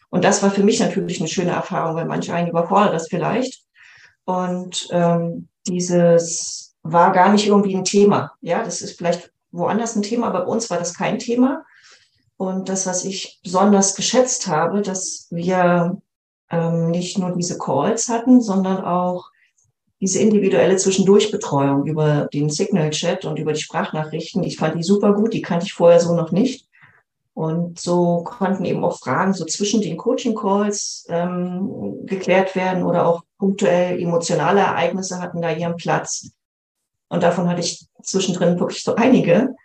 Und 0.09 0.23
das 0.23 0.41
war 0.41 0.49
für 0.49 0.63
mich 0.63 0.79
natürlich 0.79 1.19
eine 1.19 1.29
schöne 1.29 1.51
Erfahrung, 1.51 1.95
weil 1.95 2.05
manche 2.05 2.33
einen 2.33 2.49
überfordert 2.49 2.95
das 2.95 3.09
vielleicht. 3.09 3.61
Und 4.25 4.87
ähm, 4.91 5.47
dieses 5.67 6.73
war 6.81 7.11
gar 7.11 7.31
nicht 7.31 7.45
irgendwie 7.45 7.75
ein 7.75 7.83
Thema. 7.83 8.31
Ja, 8.41 8.63
das 8.63 8.81
ist 8.81 8.97
vielleicht 8.97 9.31
woanders 9.51 9.95
ein 9.95 10.01
Thema, 10.01 10.27
aber 10.27 10.41
bei 10.41 10.51
uns 10.51 10.71
war 10.71 10.79
das 10.79 10.95
kein 10.95 11.19
Thema. 11.19 11.63
Und 12.37 12.69
das, 12.69 12.87
was 12.87 13.05
ich 13.05 13.39
besonders 13.43 13.95
geschätzt 13.95 14.47
habe, 14.47 14.81
dass 14.81 15.27
wir 15.29 16.01
ähm, 16.49 16.89
nicht 16.89 17.19
nur 17.19 17.35
diese 17.35 17.59
Calls 17.59 18.09
hatten, 18.09 18.41
sondern 18.41 18.83
auch 18.83 19.29
diese 19.99 20.19
individuelle 20.19 20.77
Zwischendurchbetreuung 20.77 21.85
über 21.85 22.27
den 22.31 22.49
Signal-Chat 22.49 23.25
und 23.25 23.39
über 23.39 23.53
die 23.53 23.61
Sprachnachrichten, 23.61 24.43
ich 24.43 24.57
fand 24.57 24.75
die 24.75 24.83
super 24.83 25.13
gut, 25.13 25.33
die 25.33 25.41
kannte 25.41 25.65
ich 25.65 25.73
vorher 25.73 25.99
so 25.99 26.15
noch 26.15 26.31
nicht. 26.31 26.67
Und 27.33 27.79
so 27.79 28.23
konnten 28.23 28.65
eben 28.65 28.83
auch 28.83 28.97
Fragen 28.97 29.33
so 29.33 29.45
zwischen 29.45 29.81
den 29.81 29.97
Coaching-Calls 29.97 31.05
ähm, 31.09 32.05
geklärt 32.05 32.55
werden 32.55 32.83
oder 32.83 33.05
auch 33.05 33.23
punktuell 33.37 34.01
emotionale 34.01 34.61
Ereignisse 34.61 35.19
hatten 35.19 35.41
da 35.41 35.51
ihren 35.51 35.75
Platz. 35.75 36.31
Und 37.09 37.21
davon 37.21 37.47
hatte 37.47 37.61
ich 37.61 37.87
zwischendrin 38.01 38.59
wirklich 38.59 38.83
so 38.83 38.95
einige. 38.95 39.55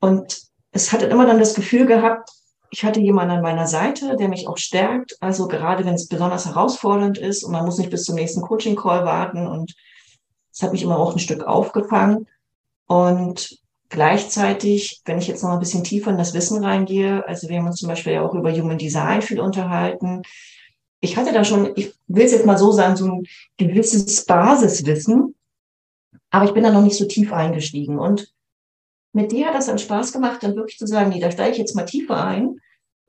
Und 0.00 0.42
es 0.70 0.92
hatte 0.92 1.06
immer 1.06 1.26
dann 1.26 1.38
das 1.38 1.54
Gefühl 1.54 1.86
gehabt, 1.86 2.30
ich 2.70 2.84
hatte 2.84 3.00
jemanden 3.00 3.36
an 3.36 3.42
meiner 3.42 3.66
Seite, 3.66 4.16
der 4.16 4.28
mich 4.28 4.46
auch 4.46 4.58
stärkt. 4.58 5.16
Also 5.20 5.48
gerade 5.48 5.84
wenn 5.84 5.94
es 5.94 6.08
besonders 6.08 6.46
herausfordernd 6.46 7.18
ist 7.18 7.42
und 7.44 7.52
man 7.52 7.64
muss 7.64 7.78
nicht 7.78 7.90
bis 7.90 8.04
zum 8.04 8.14
nächsten 8.14 8.42
Coaching-Call 8.42 9.04
warten. 9.04 9.46
Und 9.46 9.74
es 10.52 10.62
hat 10.62 10.72
mich 10.72 10.82
immer 10.82 10.98
auch 10.98 11.12
ein 11.12 11.18
Stück 11.18 11.44
aufgefangen. 11.44 12.26
Und 12.86 13.58
gleichzeitig, 13.88 15.00
wenn 15.04 15.18
ich 15.18 15.28
jetzt 15.28 15.42
noch 15.42 15.50
ein 15.50 15.60
bisschen 15.60 15.84
tiefer 15.84 16.10
in 16.10 16.18
das 16.18 16.34
Wissen 16.34 16.62
reingehe, 16.62 17.26
also 17.26 17.48
wir 17.48 17.58
haben 17.58 17.66
uns 17.66 17.80
zum 17.80 17.88
Beispiel 17.88 18.14
ja 18.14 18.22
auch 18.22 18.34
über 18.34 18.52
Human 18.52 18.78
Design 18.78 19.22
viel 19.22 19.40
unterhalten. 19.40 20.22
Ich 21.00 21.16
hatte 21.16 21.32
da 21.32 21.44
schon, 21.44 21.72
ich 21.76 21.94
will 22.06 22.24
es 22.24 22.32
jetzt 22.32 22.46
mal 22.46 22.58
so 22.58 22.72
sagen, 22.72 22.96
so 22.96 23.06
ein 23.06 23.26
gewisses 23.56 24.24
Basiswissen, 24.26 25.34
aber 26.30 26.44
ich 26.44 26.52
bin 26.52 26.64
da 26.64 26.70
noch 26.70 26.82
nicht 26.82 26.96
so 26.96 27.06
tief 27.06 27.32
eingestiegen. 27.32 27.98
Und 27.98 28.32
mit 29.12 29.32
dir 29.32 29.46
hat 29.46 29.54
das 29.54 29.66
dann 29.66 29.78
Spaß 29.78 30.12
gemacht, 30.12 30.42
dann 30.42 30.56
wirklich 30.56 30.78
zu 30.78 30.86
sagen, 30.86 31.10
nee, 31.10 31.20
da 31.20 31.30
steige 31.30 31.52
ich 31.52 31.58
jetzt 31.58 31.74
mal 31.74 31.84
tiefer 31.84 32.24
ein, 32.24 32.56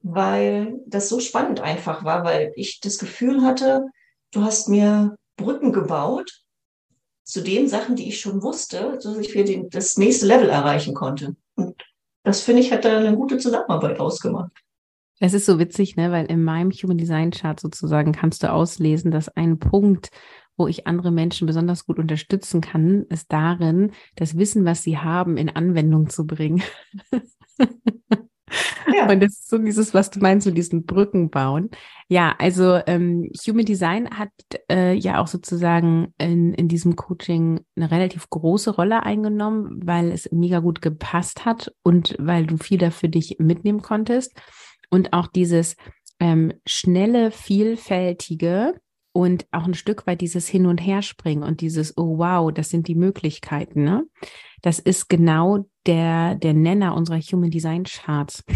weil 0.01 0.79
das 0.85 1.09
so 1.09 1.19
spannend 1.19 1.59
einfach 1.59 2.03
war, 2.03 2.23
weil 2.23 2.51
ich 2.55 2.79
das 2.79 2.97
Gefühl 2.97 3.43
hatte, 3.43 3.85
du 4.31 4.43
hast 4.43 4.69
mir 4.69 5.15
Brücken 5.35 5.71
gebaut 5.71 6.43
zu 7.23 7.41
den 7.41 7.67
Sachen, 7.67 7.95
die 7.95 8.09
ich 8.09 8.19
schon 8.19 8.41
wusste, 8.41 8.97
dass 9.01 9.17
ich 9.17 9.31
für 9.31 9.43
den, 9.43 9.69
das 9.69 9.97
nächste 9.97 10.25
Level 10.25 10.49
erreichen 10.49 10.95
konnte. 10.95 11.35
Und 11.55 11.75
das 12.23 12.41
finde 12.41 12.61
ich, 12.61 12.71
hat 12.71 12.85
da 12.85 12.97
eine 12.97 13.15
gute 13.15 13.37
Zusammenarbeit 13.37 13.99
ausgemacht. 13.99 14.51
Es 15.19 15.33
ist 15.33 15.45
so 15.45 15.59
witzig, 15.59 15.95
ne, 15.95 16.11
weil 16.11 16.25
in 16.25 16.43
meinem 16.43 16.71
Human 16.71 16.97
Design 16.97 17.31
Chart 17.31 17.59
sozusagen 17.59 18.13
kannst 18.13 18.41
du 18.41 18.51
auslesen, 18.51 19.11
dass 19.11 19.29
ein 19.29 19.59
Punkt, 19.59 20.09
wo 20.59 20.67
ich 20.67 20.85
andere 20.85 21.11
Menschen 21.11 21.47
besonders 21.47 21.85
gut 21.85 21.97
unterstützen 21.97 22.61
kann, 22.61 23.05
ist 23.09 23.31
darin, 23.31 23.91
das 24.15 24.37
Wissen, 24.37 24.65
was 24.65 24.83
sie 24.83 24.97
haben, 24.97 25.37
in 25.37 25.49
Anwendung 25.49 26.09
zu 26.09 26.27
bringen. 26.27 26.61
Ja. 28.93 29.09
Und 29.09 29.21
das 29.21 29.33
ist 29.33 29.49
so 29.49 29.57
dieses, 29.57 29.93
was 29.93 30.09
du 30.09 30.19
meinst, 30.19 30.45
so 30.45 30.51
diesen 30.51 30.85
Brücken 30.85 31.29
bauen. 31.29 31.69
Ja, 32.07 32.35
also 32.39 32.79
ähm, 32.87 33.29
Human 33.47 33.65
Design 33.65 34.09
hat 34.09 34.31
äh, 34.71 34.93
ja 34.93 35.21
auch 35.21 35.27
sozusagen 35.27 36.13
in, 36.17 36.53
in 36.53 36.67
diesem 36.67 36.95
Coaching 36.95 37.61
eine 37.75 37.91
relativ 37.91 38.29
große 38.29 38.71
Rolle 38.71 39.03
eingenommen, 39.03 39.79
weil 39.85 40.11
es 40.11 40.31
mega 40.31 40.59
gut 40.59 40.81
gepasst 40.81 41.45
hat 41.45 41.71
und 41.83 42.15
weil 42.19 42.45
du 42.45 42.57
viel 42.57 42.77
da 42.77 42.91
für 42.91 43.09
dich 43.09 43.37
mitnehmen 43.39 43.81
konntest. 43.81 44.33
Und 44.89 45.13
auch 45.13 45.27
dieses 45.27 45.75
ähm, 46.19 46.53
schnelle, 46.65 47.31
vielfältige 47.31 48.73
und 49.11 49.47
auch 49.51 49.65
ein 49.65 49.73
Stück 49.73 50.07
weit 50.07 50.21
dieses 50.21 50.47
Hin- 50.47 50.65
und 50.65 50.77
Herspringen 50.77 51.43
und 51.43 51.61
dieses, 51.61 51.97
oh 51.97 52.17
wow, 52.17 52.51
das 52.51 52.69
sind 52.69 52.87
die 52.87 52.95
Möglichkeiten, 52.95 53.83
ne? 53.83 54.05
Das 54.61 54.79
ist 54.79 55.09
genau 55.09 55.65
der, 55.85 56.35
der 56.35 56.53
Nenner 56.53 56.95
unserer 56.95 57.19
Human 57.19 57.51
Design 57.51 57.83
Charts. 57.83 58.43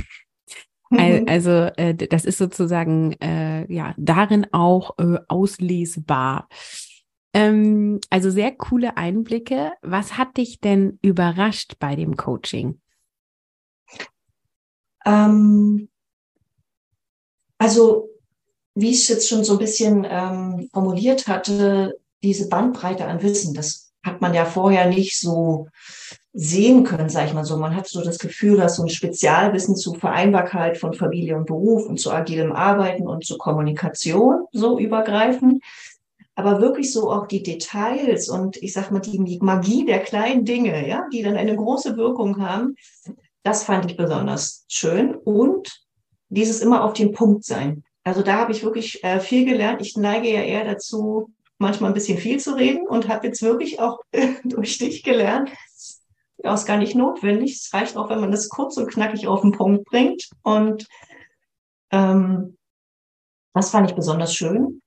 Also 0.95 1.71
äh, 1.77 1.95
das 1.95 2.23
ist 2.23 2.37
sozusagen 2.37 3.13
äh, 3.13 3.65
ja 3.73 3.95
darin 3.97 4.45
auch 4.51 4.95
äh, 4.99 5.17
auslesbar. 5.27 6.47
Ähm, 7.33 7.99
also 8.11 8.29
sehr 8.29 8.51
coole 8.51 8.95
Einblicke. 8.95 9.71
Was 9.81 10.19
hat 10.19 10.37
dich 10.37 10.59
denn 10.59 10.99
überrascht 11.01 11.77
bei 11.79 11.95
dem 11.95 12.15
Coaching? 12.15 12.79
Ähm, 15.03 15.89
also 17.57 18.12
wie 18.75 18.91
ich 18.91 19.01
es 19.01 19.07
jetzt 19.07 19.29
schon 19.29 19.43
so 19.43 19.53
ein 19.53 19.59
bisschen 19.59 20.05
ähm, 20.09 20.69
formuliert 20.73 21.27
hatte, 21.27 21.97
diese 22.23 22.49
Bandbreite 22.49 23.05
an 23.05 23.21
Wissen, 23.21 23.53
das 23.53 23.93
hat 24.03 24.21
man 24.21 24.33
ja 24.33 24.45
vorher 24.45 24.87
nicht 24.87 25.19
so 25.19 25.67
sehen 26.33 26.83
können, 26.83 27.09
sage 27.09 27.27
ich 27.27 27.33
mal 27.33 27.45
so. 27.45 27.57
Man 27.57 27.75
hat 27.75 27.87
so 27.87 28.03
das 28.03 28.17
Gefühl, 28.17 28.57
dass 28.57 28.77
so 28.77 28.83
ein 28.83 28.89
Spezialwissen 28.89 29.75
zu 29.75 29.93
Vereinbarkeit 29.93 30.77
von 30.77 30.93
Familie 30.93 31.37
und 31.37 31.45
Beruf 31.45 31.85
und 31.85 31.99
zu 31.99 32.11
agilem 32.11 32.51
Arbeiten 32.51 33.07
und 33.07 33.25
zu 33.25 33.37
Kommunikation 33.37 34.45
so 34.51 34.79
übergreifend. 34.79 35.63
Aber 36.35 36.59
wirklich 36.59 36.91
so 36.91 37.11
auch 37.11 37.27
die 37.27 37.43
Details 37.43 38.27
und 38.27 38.57
ich 38.57 38.73
sag 38.73 38.89
mal 38.89 38.99
die 38.99 39.39
Magie 39.41 39.85
der 39.85 39.99
kleinen 39.99 40.45
Dinge, 40.45 40.87
ja, 40.87 41.05
die 41.13 41.21
dann 41.21 41.37
eine 41.37 41.55
große 41.55 41.95
Wirkung 41.95 42.41
haben, 42.43 42.75
das 43.43 43.63
fand 43.63 43.85
ich 43.85 43.95
besonders 43.95 44.65
schön. 44.67 45.13
Und 45.13 45.83
dieses 46.29 46.61
immer 46.61 46.83
auf 46.83 46.93
den 46.93 47.11
Punkt 47.11 47.45
sein. 47.45 47.83
Also 48.03 48.21
da 48.21 48.37
habe 48.37 48.51
ich 48.51 48.63
wirklich 48.63 49.03
äh, 49.03 49.19
viel 49.19 49.45
gelernt. 49.45 49.81
Ich 49.81 49.95
neige 49.95 50.29
ja 50.29 50.41
eher 50.41 50.65
dazu, 50.65 51.31
manchmal 51.57 51.91
ein 51.91 51.93
bisschen 51.93 52.17
viel 52.17 52.39
zu 52.39 52.55
reden 52.55 52.85
und 52.87 53.07
habe 53.07 53.27
jetzt 53.27 53.41
wirklich 53.41 53.79
auch 53.79 53.99
durch 54.43 54.77
dich 54.77 55.03
gelernt, 55.03 55.49
ja, 56.37 56.53
ist 56.53 56.65
gar 56.65 56.77
nicht 56.77 56.95
notwendig. 56.95 57.55
Es 57.55 57.73
reicht 57.73 57.95
auch, 57.95 58.09
wenn 58.09 58.19
man 58.19 58.31
das 58.31 58.49
kurz 58.49 58.77
und 58.77 58.91
knackig 58.91 59.27
auf 59.27 59.41
den 59.41 59.53
Punkt 59.53 59.85
bringt. 59.85 60.29
Und 60.41 60.85
ähm, 61.91 62.57
das 63.53 63.69
fand 63.69 63.89
ich 63.89 63.95
besonders 63.95 64.35
schön. 64.35 64.81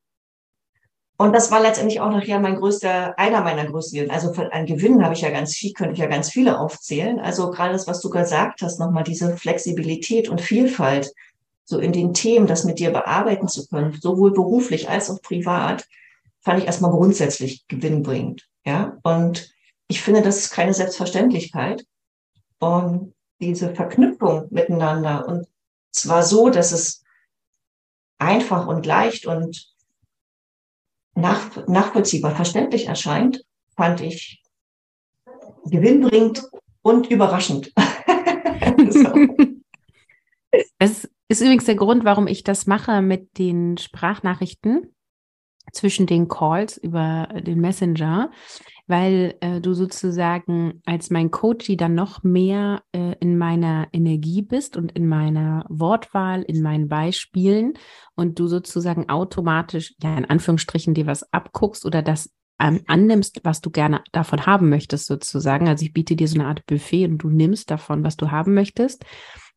Und 1.18 1.32
das 1.32 1.50
war 1.50 1.62
letztendlich 1.62 2.00
auch 2.00 2.11
nachher 2.11 2.40
mein 2.40 2.56
größter, 2.56 3.18
einer 3.18 3.40
meiner 3.40 3.64
größten, 3.64 4.11
also 4.11 4.32
an 4.32 4.66
Gewinnen 4.66 5.02
habe 5.02 5.14
ich 5.14 5.23
ja 5.23 5.30
ganz 5.30 5.54
viel, 5.54 5.73
könnte 5.73 5.94
ich 5.94 5.99
ja 5.99 6.06
ganz 6.06 6.30
viele 6.30 6.61
aufzählen. 6.61 7.20
Also 7.20 7.50
gerade 7.50 7.73
das, 7.73 7.87
was 7.87 8.02
du 8.02 8.11
gesagt 8.11 8.61
hast, 8.61 8.78
nochmal 8.78 9.04
diese 9.04 9.35
Flexibilität 9.35 10.28
und 10.28 10.42
Vielfalt, 10.42 11.11
so 11.66 11.78
in 11.78 11.92
den 11.92 12.14
Themen, 12.14 12.46
das 12.46 12.64
mit 12.64 12.78
dir 12.78 12.90
bearbeiten 12.90 13.49
zu 13.49 13.66
können, 13.66 13.92
sowohl 14.00 14.32
beruflich 14.32 14.88
als 14.88 15.11
auch 15.11 15.20
privat, 15.20 15.87
fand 16.40 16.61
ich 16.61 16.66
erstmal 16.66 16.92
grundsätzlich 16.92 17.66
gewinnbringend. 17.66 18.49
Ja, 18.64 18.96
und 19.02 19.52
ich 19.88 20.00
finde, 20.00 20.23
das 20.23 20.38
ist 20.38 20.52
keine 20.52 20.73
Selbstverständlichkeit. 20.75 21.85
Und 22.58 23.14
diese 23.40 23.75
Verknüpfung 23.75 24.46
miteinander 24.50 25.26
und 25.28 25.46
zwar 25.90 26.23
so, 26.23 26.49
dass 26.50 26.73
es 26.73 27.02
einfach 28.18 28.66
und 28.66 28.87
leicht 28.87 29.26
und 29.26 29.75
nach, 31.14 31.66
nachvollziehbar, 31.66 32.35
verständlich 32.35 32.87
erscheint, 32.87 33.44
fand 33.76 34.00
ich 34.00 34.42
gewinnbringend 35.64 36.49
und 36.82 37.11
überraschend. 37.11 37.73
Es 40.78 41.08
ist 41.28 41.40
übrigens 41.40 41.64
der 41.64 41.76
Grund, 41.76 42.04
warum 42.04 42.26
ich 42.26 42.45
das 42.45 42.66
mache 42.66 43.02
mit 43.02 43.38
den 43.38 43.78
Sprachnachrichten 43.78 44.95
zwischen 45.73 46.06
den 46.06 46.28
Calls 46.28 46.76
über 46.76 47.28
den 47.45 47.61
Messenger, 47.61 48.30
weil 48.87 49.35
äh, 49.40 49.61
du 49.61 49.75
sozusagen 49.75 50.80
als 50.87 51.11
mein 51.11 51.30
Coachie 51.30 51.76
dann 51.76 51.95
noch 51.95 52.23
mehr 52.23 52.83
äh, 52.92 53.14
in 53.18 53.37
meiner 53.37 53.88
Energie 53.92 54.42
bist 54.42 54.76
und 54.76 54.92
in 54.92 55.09
meiner 55.09 55.66
Wortwahl, 55.68 56.42
in 56.42 56.62
meinen 56.62 56.88
Beispielen 56.88 57.75
und 58.14 58.38
du 58.38 58.47
sozusagen 58.47 59.09
automatisch, 59.09 59.95
ja, 60.02 60.16
in 60.16 60.25
Anführungsstrichen 60.25 60.95
dir 60.95 61.06
was 61.06 61.33
abguckst 61.33 61.85
oder 61.85 62.02
das 62.02 62.30
ähm, 62.59 62.80
annimmst, 62.87 63.40
was 63.42 63.61
du 63.61 63.71
gerne 63.71 64.02
davon 64.12 64.47
haben 64.47 64.68
möchtest, 64.68 65.06
sozusagen. 65.06 65.68
Also 65.68 65.85
ich 65.85 65.92
biete 65.92 66.16
dir 66.16 66.28
so 66.28 66.38
eine 66.38 66.49
Art 66.49 66.64
Buffet 66.66 67.06
und 67.06 67.18
du 67.18 67.28
nimmst 67.28 67.71
davon, 67.71 68.04
was 68.04 68.16
du 68.16 68.30
haben 68.30 68.54
möchtest. 68.54 69.04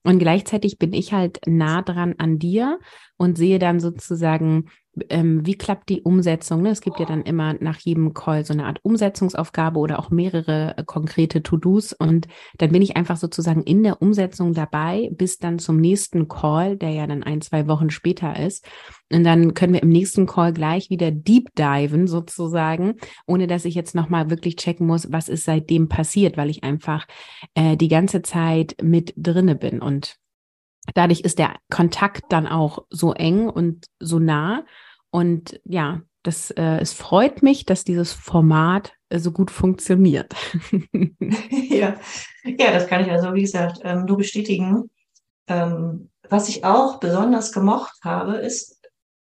Und 0.04 0.20
gleichzeitig 0.20 0.78
bin 0.78 0.94
ich 0.94 1.14
halt 1.14 1.42
nah 1.46 1.82
dran 1.82 2.16
an 2.18 2.40
dir 2.40 2.80
und 3.18 3.38
sehe 3.38 3.60
dann 3.60 3.80
sozusagen, 3.80 4.70
ähm, 5.10 5.46
wie 5.46 5.58
klappt 5.58 5.90
die 5.90 6.02
Umsetzung? 6.02 6.62
Ne? 6.62 6.70
Es 6.70 6.82
gibt 6.82 7.00
ja 7.00 7.06
dann 7.06 7.22
immer 7.24 7.56
nach 7.60 7.78
jedem 7.80 8.14
Call 8.14 8.46
so 8.46 8.54
eine 8.54 8.66
Art 8.66 8.80
Umsetzungsaufgabe 8.84 9.80
oder 9.80 10.00
auch 10.00 10.10
mehrere 10.10 10.78
äh, 10.78 10.84
konkrete 10.84 11.44
To-Dos. 11.44 11.94
Und 11.94 12.28
dann 12.58 12.72
bin 12.72 12.82
ich 12.82 12.96
einfach 12.96 13.18
sozusagen 13.18 13.64
in 13.64 13.84
der 13.84 14.02
Umsetzung 14.02 14.54
dabei, 14.54 15.10
bis 15.14 15.38
dann 15.38 15.60
zum 15.60 15.78
nächsten 15.78 16.28
Call, 16.28 16.78
der 16.78 16.92
ja 16.92 17.08
dann 17.08 17.24
ein, 17.24 17.42
zwei 17.42 17.68
Wochen 17.68 17.90
später 17.90 18.40
ist. 18.40 18.66
Und 19.12 19.24
dann 19.24 19.54
können 19.54 19.74
wir 19.74 19.82
im 19.82 19.90
nächsten 19.90 20.28
Call 20.28 20.54
gleich 20.54 20.90
wieder 20.90 21.12
deep 21.12 21.50
diven 21.56 22.08
sozusagen, 22.08 22.96
ohne 23.26 23.48
dass 23.48 23.66
ich 23.66 23.74
jetzt 23.74 23.96
nochmal 23.96 24.30
wirklich 24.30 24.56
checken 24.56 24.86
muss, 24.86 25.12
was 25.12 25.30
ist 25.30 25.46
seitdem 25.46 25.90
passiert, 25.90 26.38
weil 26.38 26.50
ich 26.50 26.64
einfach 26.64 27.08
äh, 27.56 27.76
die 27.76 27.88
ganze 27.88 28.22
Zeit 28.22 28.76
mit 28.82 29.14
drinne 29.18 29.56
bin. 29.56 29.82
Und 29.82 30.18
dadurch 30.94 31.22
ist 31.22 31.40
der 31.40 31.56
Kontakt 31.72 32.26
dann 32.30 32.48
auch 32.48 32.86
so 32.90 33.14
eng 33.14 33.50
und 33.50 33.88
so 34.00 34.20
nah. 34.20 34.64
Und 35.10 35.60
ja, 35.66 36.02
das, 36.24 36.52
äh, 36.52 36.78
es 36.80 36.94
freut 36.94 37.42
mich, 37.42 37.66
dass 37.66 37.84
dieses 37.84 38.14
Format 38.14 38.94
äh, 39.10 39.20
so 39.20 39.32
gut 39.32 39.50
funktioniert. 39.50 40.36
ja. 41.50 41.96
ja, 42.44 42.72
das 42.72 42.88
kann 42.88 43.02
ich 43.02 43.12
also, 43.12 43.34
wie 43.34 43.42
gesagt, 43.42 43.80
ähm, 43.84 44.06
nur 44.06 44.18
bestätigen. 44.18 44.90
Ähm, 45.48 46.10
was 46.30 46.48
ich 46.48 46.64
auch 46.64 47.00
besonders 47.00 47.52
gemocht 47.52 47.98
habe, 48.04 48.34
ist, 48.34 48.79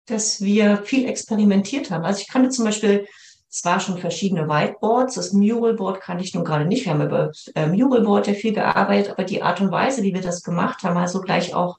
dass 0.07 0.41
wir 0.41 0.79
viel 0.79 1.09
experimentiert 1.09 1.91
haben. 1.91 2.05
Also 2.05 2.21
ich 2.21 2.29
kannte 2.29 2.51
zum 2.51 2.65
Beispiel 2.65 3.07
zwar 3.49 3.81
schon 3.81 3.99
verschiedene 3.99 4.49
Whiteboards, 4.49 5.15
das 5.15 5.33
Muralboard 5.33 6.01
kann 6.01 6.19
ich 6.19 6.35
nun 6.35 6.45
gerade 6.45 6.67
nicht, 6.67 6.85
wir 6.85 6.93
haben 6.93 7.03
über 7.03 7.33
äh, 7.55 7.67
Muralboard 7.67 8.27
ja 8.27 8.35
viel 8.35 8.53
gearbeitet, 8.53 9.11
aber 9.13 9.25
die 9.25 9.43
Art 9.43 9.61
und 9.61 9.71
Weise, 9.71 10.03
wie 10.03 10.15
wir 10.15 10.21
das 10.21 10.43
gemacht 10.43 10.83
haben, 10.83 10.97
also 10.97 11.21
gleich 11.21 11.55
auch 11.55 11.79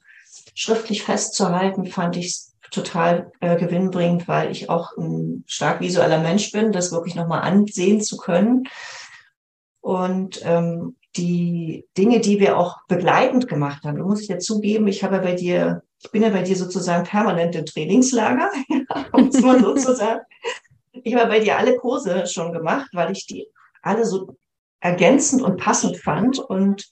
schriftlich 0.54 1.04
festzuhalten, 1.04 1.86
fand 1.86 2.16
ich 2.16 2.48
total 2.70 3.32
äh, 3.40 3.56
gewinnbringend, 3.56 4.28
weil 4.28 4.50
ich 4.50 4.68
auch 4.68 4.96
ein 4.96 5.44
stark 5.46 5.80
visueller 5.80 6.18
Mensch 6.18 6.52
bin, 6.52 6.72
das 6.72 6.92
wirklich 6.92 7.14
nochmal 7.14 7.42
ansehen 7.42 8.00
zu 8.00 8.16
können. 8.16 8.64
Und 9.80 10.40
ähm, 10.44 10.96
die 11.16 11.86
Dinge, 11.96 12.20
die 12.20 12.40
wir 12.40 12.58
auch 12.58 12.76
begleitend 12.88 13.48
gemacht 13.48 13.84
haben, 13.84 13.98
da 13.98 14.04
muss 14.04 14.20
ich 14.20 14.28
ja 14.28 14.38
zugeben, 14.38 14.86
ich 14.88 15.02
habe 15.02 15.20
bei 15.20 15.34
dir, 15.34 15.82
ich 16.00 16.10
bin 16.10 16.22
ja 16.22 16.30
bei 16.30 16.42
dir 16.42 16.56
sozusagen 16.56 17.04
permanent 17.04 17.54
im 17.56 17.66
Trainingslager, 17.66 18.50
um 19.12 19.28
es 19.28 19.40
mal 19.40 19.60
so 19.60 19.74
zu 19.74 19.94
sagen. 19.94 20.20
Ich 20.92 21.14
habe 21.14 21.28
bei 21.28 21.40
dir 21.40 21.58
alle 21.58 21.76
Kurse 21.76 22.26
schon 22.26 22.52
gemacht, 22.52 22.88
weil 22.92 23.12
ich 23.12 23.26
die 23.26 23.48
alle 23.82 24.04
so 24.04 24.36
ergänzend 24.80 25.42
und 25.42 25.58
passend 25.58 25.96
fand. 25.96 26.38
Und 26.38 26.88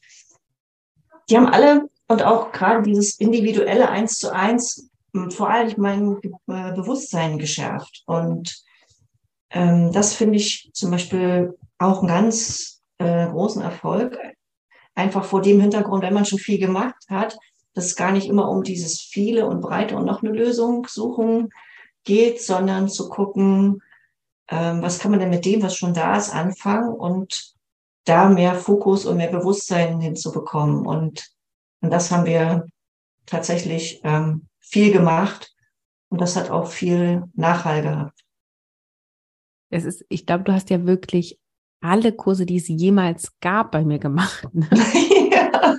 die 1.29 1.37
haben 1.37 1.47
alle 1.47 1.89
und 2.09 2.23
auch 2.23 2.53
gerade 2.53 2.83
dieses 2.83 3.19
individuelle 3.19 3.89
Eins 3.89 4.19
zu 4.19 4.33
eins 4.33 4.91
vor 5.31 5.51
allem 5.51 5.75
mein 5.79 6.17
äh, 6.47 6.73
Bewusstsein 6.75 7.39
geschärft. 7.39 8.03
Und 8.07 8.63
ähm, 9.51 9.93
das 9.93 10.15
finde 10.15 10.37
ich 10.37 10.71
zum 10.75 10.91
Beispiel 10.91 11.57
auch 11.79 12.01
einen 12.01 12.09
ganz 12.09 12.83
äh, 12.99 13.27
großen 13.27 13.63
Erfolg. 13.63 14.19
Einfach 14.95 15.25
vor 15.25 15.43
dem 15.43 15.61
Hintergrund, 15.61 16.03
wenn 16.03 16.15
man 16.15 16.27
schon 16.27 16.39
viel 16.39 16.59
gemacht 16.59 16.97
hat, 17.09 17.39
dass 17.77 17.85
es 17.85 17.95
gar 17.95 18.11
nicht 18.11 18.27
immer 18.27 18.49
um 18.49 18.63
dieses 18.63 19.03
viele 19.03 19.47
und 19.47 19.61
breite 19.61 19.97
und 19.97 20.07
noch 20.07 20.23
eine 20.23 20.33
Lösung 20.33 20.87
suchen 20.89 21.51
geht, 22.05 22.41
sondern 22.41 22.89
zu 22.89 23.11
gucken, 23.11 23.83
ähm, 24.49 24.81
was 24.81 24.99
kann 24.99 25.11
man 25.11 25.21
denn 25.21 25.29
mit 25.29 25.45
dem, 25.45 25.63
was 25.63 25.77
schon 25.77 25.93
da 25.93 26.17
ist, 26.17 26.31
anfangen 26.31 26.89
und 26.89 27.55
da 28.05 28.31
mehr 28.31 28.55
Fokus 28.55 29.05
und 29.05 29.19
mehr 29.19 29.31
Bewusstsein 29.31 30.01
hinzubekommen. 30.01 30.87
Und, 30.87 31.31
und 31.83 31.91
das 31.91 32.11
haben 32.11 32.25
wir 32.25 32.67
tatsächlich 33.27 34.01
ähm, 34.05 34.47
viel 34.59 34.91
gemacht 34.91 35.55
und 36.09 36.23
das 36.23 36.35
hat 36.35 36.51
auch 36.51 36.69
viel 36.69 37.25
Nachhall 37.35 37.83
gehabt. 37.83 38.25
Es 39.69 39.85
ist, 39.85 40.03
ich 40.09 40.25
glaube, 40.25 40.45
du 40.45 40.53
hast 40.55 40.71
ja 40.71 40.87
wirklich 40.87 41.39
alle 41.83 42.13
Kurse, 42.13 42.47
die 42.47 42.57
es 42.57 42.69
jemals 42.69 43.39
gab, 43.41 43.73
bei 43.73 43.85
mir 43.85 43.99
gemacht. 43.99 44.49
Ne? 44.55 44.67
ja. 45.31 45.77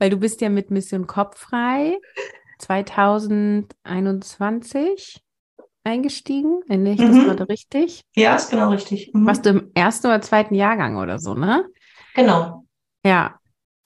Weil 0.00 0.10
du 0.10 0.16
bist 0.16 0.40
ja 0.40 0.48
mit 0.48 0.72
Mission 0.72 1.06
Kopffrei 1.06 2.00
2021 2.58 5.22
eingestiegen. 5.84 6.62
Erinnere 6.68 6.94
ich 6.94 7.00
mhm. 7.00 7.06
das 7.06 7.16
gerade 7.24 7.48
richtig? 7.48 8.02
Ja, 8.16 8.34
ist 8.34 8.50
genau 8.50 8.70
richtig. 8.70 9.12
Mhm. 9.12 9.26
Warst 9.26 9.44
du 9.44 9.50
im 9.50 9.70
ersten 9.74 10.06
oder 10.08 10.22
zweiten 10.22 10.54
Jahrgang 10.54 10.96
oder 10.96 11.18
so, 11.18 11.34
ne? 11.34 11.66
Genau. 12.14 12.64
Ja, 13.04 13.38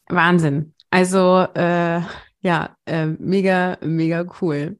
Wahnsinn. 0.09 0.73
Also, 0.90 1.49
äh, 1.54 2.00
ja, 2.40 2.76
äh, 2.87 3.06
mega, 3.06 3.76
mega 3.83 4.25
cool. 4.40 4.78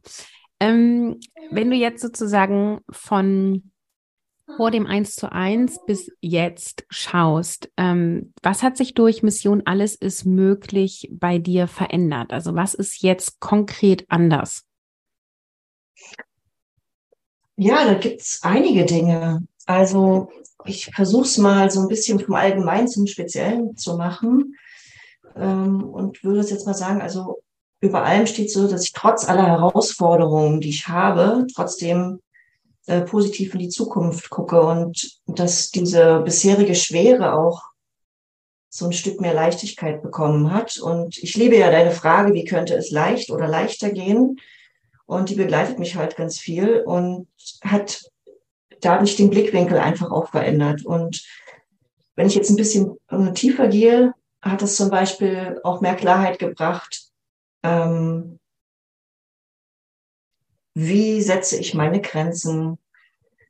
Ähm, 0.60 1.18
wenn 1.50 1.68
du 1.68 1.74
jetzt 1.76 2.00
sozusagen 2.00 2.78
von 2.90 3.72
vor 4.56 4.70
dem 4.70 4.86
1 4.86 5.16
zu 5.16 5.32
1 5.32 5.80
bis 5.86 6.10
jetzt 6.20 6.84
schaust, 6.90 7.70
ähm, 7.76 8.32
was 8.42 8.62
hat 8.62 8.76
sich 8.76 8.94
durch 8.94 9.22
Mission 9.22 9.62
Alles 9.64 9.94
ist 9.94 10.24
möglich 10.24 11.08
bei 11.12 11.38
dir 11.38 11.66
verändert? 11.66 12.32
Also 12.32 12.54
was 12.54 12.74
ist 12.74 13.02
jetzt 13.02 13.40
konkret 13.40 14.04
anders? 14.08 14.64
Ja, 17.56 17.84
da 17.84 17.94
gibt's 17.94 18.40
einige 18.42 18.84
Dinge. 18.84 19.46
Also 19.66 20.30
ich 20.64 20.86
versuche 20.86 21.24
es 21.24 21.38
mal 21.38 21.70
so 21.70 21.80
ein 21.80 21.88
bisschen 21.88 22.20
vom 22.20 22.34
Allgemeinen 22.34 22.88
zum 22.88 23.06
Speziellen 23.06 23.76
zu 23.76 23.96
machen 23.96 24.56
ähm, 25.36 25.84
und 25.84 26.22
würde 26.24 26.40
es 26.40 26.50
jetzt 26.50 26.66
mal 26.66 26.74
sagen, 26.74 27.00
also 27.00 27.40
über 27.80 28.02
allem 28.02 28.26
steht 28.26 28.50
so, 28.50 28.66
dass 28.66 28.84
ich 28.84 28.92
trotz 28.92 29.28
aller 29.28 29.46
Herausforderungen, 29.46 30.60
die 30.60 30.70
ich 30.70 30.88
habe, 30.88 31.46
trotzdem 31.54 32.20
äh, 32.86 33.00
positiv 33.02 33.54
in 33.54 33.60
die 33.60 33.68
Zukunft 33.68 34.30
gucke 34.30 34.60
und 34.60 35.18
dass 35.26 35.70
diese 35.70 36.20
bisherige 36.20 36.75
Schwere 36.75 37.34
auch 37.34 37.62
so 38.68 38.86
ein 38.86 38.92
Stück 38.92 39.20
mehr 39.20 39.34
Leichtigkeit 39.34 40.02
bekommen 40.02 40.52
hat. 40.52 40.78
Und 40.78 41.16
ich 41.18 41.36
liebe 41.36 41.56
ja 41.56 41.70
deine 41.70 41.92
Frage, 41.92 42.34
wie 42.34 42.44
könnte 42.44 42.75
es 42.75 42.90
leicht 42.90 43.30
oder 43.30 43.47
leichter 43.47 43.90
gehen? 43.90 44.40
Und 45.06 45.30
die 45.30 45.36
begleitet 45.36 45.78
mich 45.78 45.97
halt 45.97 46.16
ganz 46.16 46.38
viel 46.38 46.80
und 46.80 47.28
hat 47.62 48.10
dadurch 48.80 49.16
den 49.16 49.30
Blickwinkel 49.30 49.78
einfach 49.78 50.10
auch 50.10 50.28
verändert. 50.30 50.84
Und 50.84 51.25
wenn 52.16 52.26
ich 52.26 52.34
jetzt 52.34 52.50
ein 52.50 52.56
bisschen 52.56 52.99
tiefer 53.34 53.68
gehe, 53.68 54.12
hat 54.42 54.62
es 54.62 54.76
zum 54.76 54.90
Beispiel 54.90 55.60
auch 55.62 55.80
mehr 55.80 55.94
Klarheit 55.94 56.38
gebracht, 56.38 57.08
ähm, 57.62 58.38
wie 60.75 61.23
setze 61.23 61.56
ich 61.56 61.75
meine 61.75 62.00
Grenzen? 62.00 62.78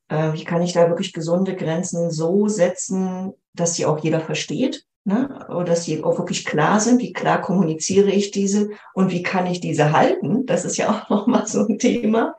Äh, 0.08 0.34
wie 0.34 0.44
kann 0.44 0.62
ich 0.62 0.72
da 0.72 0.88
wirklich 0.88 1.12
gesunde 1.12 1.56
Grenzen 1.56 2.10
so 2.10 2.48
setzen, 2.48 3.32
dass 3.54 3.74
sie 3.74 3.86
auch 3.86 3.98
jeder 3.98 4.20
versteht? 4.20 4.86
Ne? 5.04 5.46
Oder 5.48 5.64
dass 5.64 5.84
sie 5.84 6.02
auch 6.02 6.18
wirklich 6.18 6.44
klar 6.44 6.80
sind, 6.80 7.00
wie 7.00 7.12
klar 7.12 7.40
kommuniziere 7.40 8.10
ich 8.10 8.30
diese 8.30 8.70
und 8.94 9.10
wie 9.10 9.22
kann 9.22 9.46
ich 9.46 9.60
diese 9.60 9.92
halten? 9.92 10.46
Das 10.46 10.64
ist 10.64 10.76
ja 10.76 10.90
auch 11.04 11.10
nochmal 11.10 11.46
so 11.46 11.66
ein 11.66 11.78
Thema. 11.78 12.36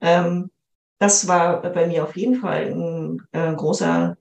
Ähm, 0.00 0.50
das 0.98 1.28
war 1.28 1.60
bei 1.60 1.86
mir 1.86 2.04
auf 2.04 2.16
jeden 2.16 2.36
Fall 2.36 2.72
ein 2.72 3.22
äh, 3.32 3.54
großer 3.54 4.16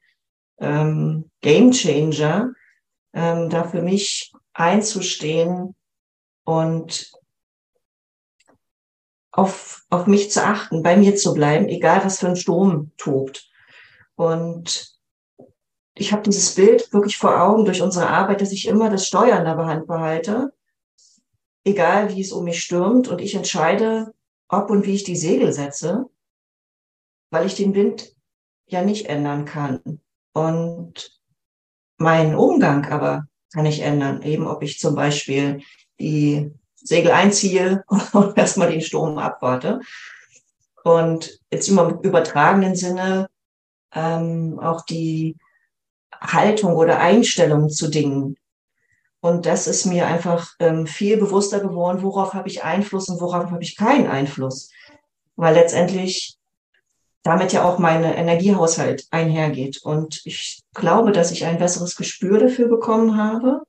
ähm, 0.59 1.29
Game 1.41 1.71
Changer, 1.71 2.53
ähm, 3.13 3.49
da 3.49 3.63
für 3.63 3.81
mich 3.81 4.33
einzustehen 4.53 5.75
und 6.43 7.11
auf, 9.33 9.83
auf 9.89 10.07
mich 10.07 10.31
zu 10.31 10.43
achten, 10.43 10.83
bei 10.83 10.95
mir 10.95 11.15
zu 11.15 11.33
bleiben, 11.33 11.67
egal 11.67 12.05
was 12.05 12.19
für 12.19 12.27
ein 12.27 12.35
Sturm 12.35 12.91
tobt. 12.97 13.49
Und 14.15 14.95
ich 15.95 16.13
habe 16.13 16.21
dieses 16.21 16.55
Bild 16.55 16.93
wirklich 16.93 17.17
vor 17.17 17.41
Augen 17.41 17.65
durch 17.65 17.81
unsere 17.81 18.07
Arbeit, 18.07 18.41
dass 18.41 18.51
ich 18.51 18.67
immer 18.67 18.89
das 18.89 19.07
Steuer 19.07 19.37
in 19.37 19.45
der 19.45 19.57
Hand 19.57 19.87
behalte, 19.87 20.53
egal 21.65 22.13
wie 22.13 22.21
es 22.21 22.31
um 22.31 22.45
mich 22.45 22.61
stürmt 22.61 23.07
und 23.07 23.21
ich 23.21 23.33
entscheide, 23.33 24.13
ob 24.49 24.69
und 24.69 24.85
wie 24.85 24.93
ich 24.93 25.03
die 25.03 25.15
Segel 25.15 25.51
setze, 25.51 26.05
weil 27.31 27.47
ich 27.47 27.55
den 27.55 27.73
Wind 27.73 28.15
ja 28.67 28.83
nicht 28.83 29.07
ändern 29.07 29.45
kann. 29.45 29.99
Und 30.33 31.19
meinen 31.97 32.35
Umgang 32.35 32.85
aber 32.91 33.27
kann 33.51 33.65
ich 33.65 33.81
ändern, 33.81 34.21
eben 34.21 34.45
ob 34.45 34.61
ich 34.61 34.79
zum 34.79 34.93
Beispiel 34.93 35.61
die 35.99 36.51
Segel 36.83 37.11
einziehe 37.11 37.83
und 38.13 38.37
erstmal 38.37 38.71
den 38.71 38.81
Sturm 38.81 39.17
abwarte. 39.17 39.79
Und 40.83 41.39
jetzt 41.51 41.69
immer 41.69 41.89
im 41.89 41.99
übertragenen 42.01 42.75
Sinne 42.75 43.29
ähm, 43.93 44.59
auch 44.59 44.81
die 44.81 45.37
Haltung 46.19 46.75
oder 46.75 46.99
Einstellung 46.99 47.69
zu 47.69 47.89
Dingen. 47.89 48.37
Und 49.21 49.45
das 49.45 49.67
ist 49.67 49.85
mir 49.85 50.07
einfach 50.07 50.53
ähm, 50.59 50.85
viel 50.85 51.17
bewusster 51.17 51.61
geworden, 51.61 52.03
worauf 52.03 52.33
habe 52.33 52.49
ich 52.49 52.63
Einfluss 52.63 53.07
und 53.07 53.21
worauf 53.21 53.51
habe 53.51 53.63
ich 53.63 53.77
keinen 53.77 54.07
Einfluss. 54.07 54.69
Weil 55.37 55.55
letztendlich 55.55 56.37
damit 57.23 57.53
ja 57.53 57.63
auch 57.63 57.79
mein 57.79 58.03
Energiehaushalt 58.03 59.07
einhergeht. 59.11 59.81
Und 59.81 60.21
ich 60.25 60.61
glaube, 60.73 61.13
dass 61.13 61.31
ich 61.31 61.45
ein 61.45 61.57
besseres 61.57 61.95
Gespür 61.95 62.37
dafür 62.37 62.67
bekommen 62.67 63.17
habe 63.17 63.63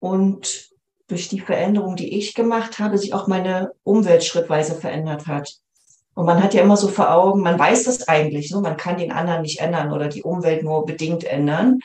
und 0.00 0.70
durch 1.08 1.28
die 1.28 1.40
Veränderung, 1.40 1.96
die 1.96 2.16
ich 2.16 2.34
gemacht 2.34 2.78
habe, 2.78 2.98
sich 2.98 3.14
auch 3.14 3.26
meine 3.26 3.72
Umwelt 3.82 4.24
schrittweise 4.24 4.74
verändert 4.74 5.26
hat. 5.26 5.54
Und 6.14 6.26
man 6.26 6.42
hat 6.42 6.52
ja 6.52 6.62
immer 6.62 6.76
so 6.76 6.88
vor 6.88 7.12
Augen, 7.12 7.42
man 7.42 7.58
weiß 7.58 7.84
das 7.84 8.08
eigentlich, 8.08 8.48
so, 8.50 8.60
man 8.60 8.76
kann 8.76 8.98
den 8.98 9.12
anderen 9.12 9.42
nicht 9.42 9.60
ändern 9.60 9.92
oder 9.92 10.08
die 10.08 10.22
Umwelt 10.22 10.62
nur 10.62 10.84
bedingt 10.84 11.24
ändern 11.24 11.80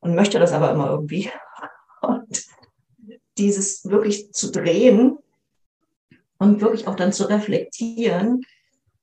und 0.00 0.14
möchte 0.14 0.38
das 0.38 0.52
aber 0.52 0.70
immer 0.70 0.90
irgendwie. 0.90 1.30
Und 2.00 2.44
dieses 3.38 3.84
wirklich 3.88 4.32
zu 4.32 4.50
drehen 4.50 5.18
und 6.38 6.60
wirklich 6.60 6.88
auch 6.88 6.96
dann 6.96 7.12
zu 7.12 7.24
reflektieren, 7.24 8.42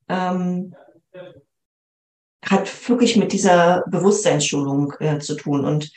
ähm, 0.09 0.75
hat 2.43 2.89
wirklich 2.89 3.17
mit 3.17 3.33
dieser 3.33 3.83
Bewusstseinsschulung 3.87 4.93
äh, 4.99 5.19
zu 5.19 5.35
tun. 5.35 5.63
Und 5.63 5.91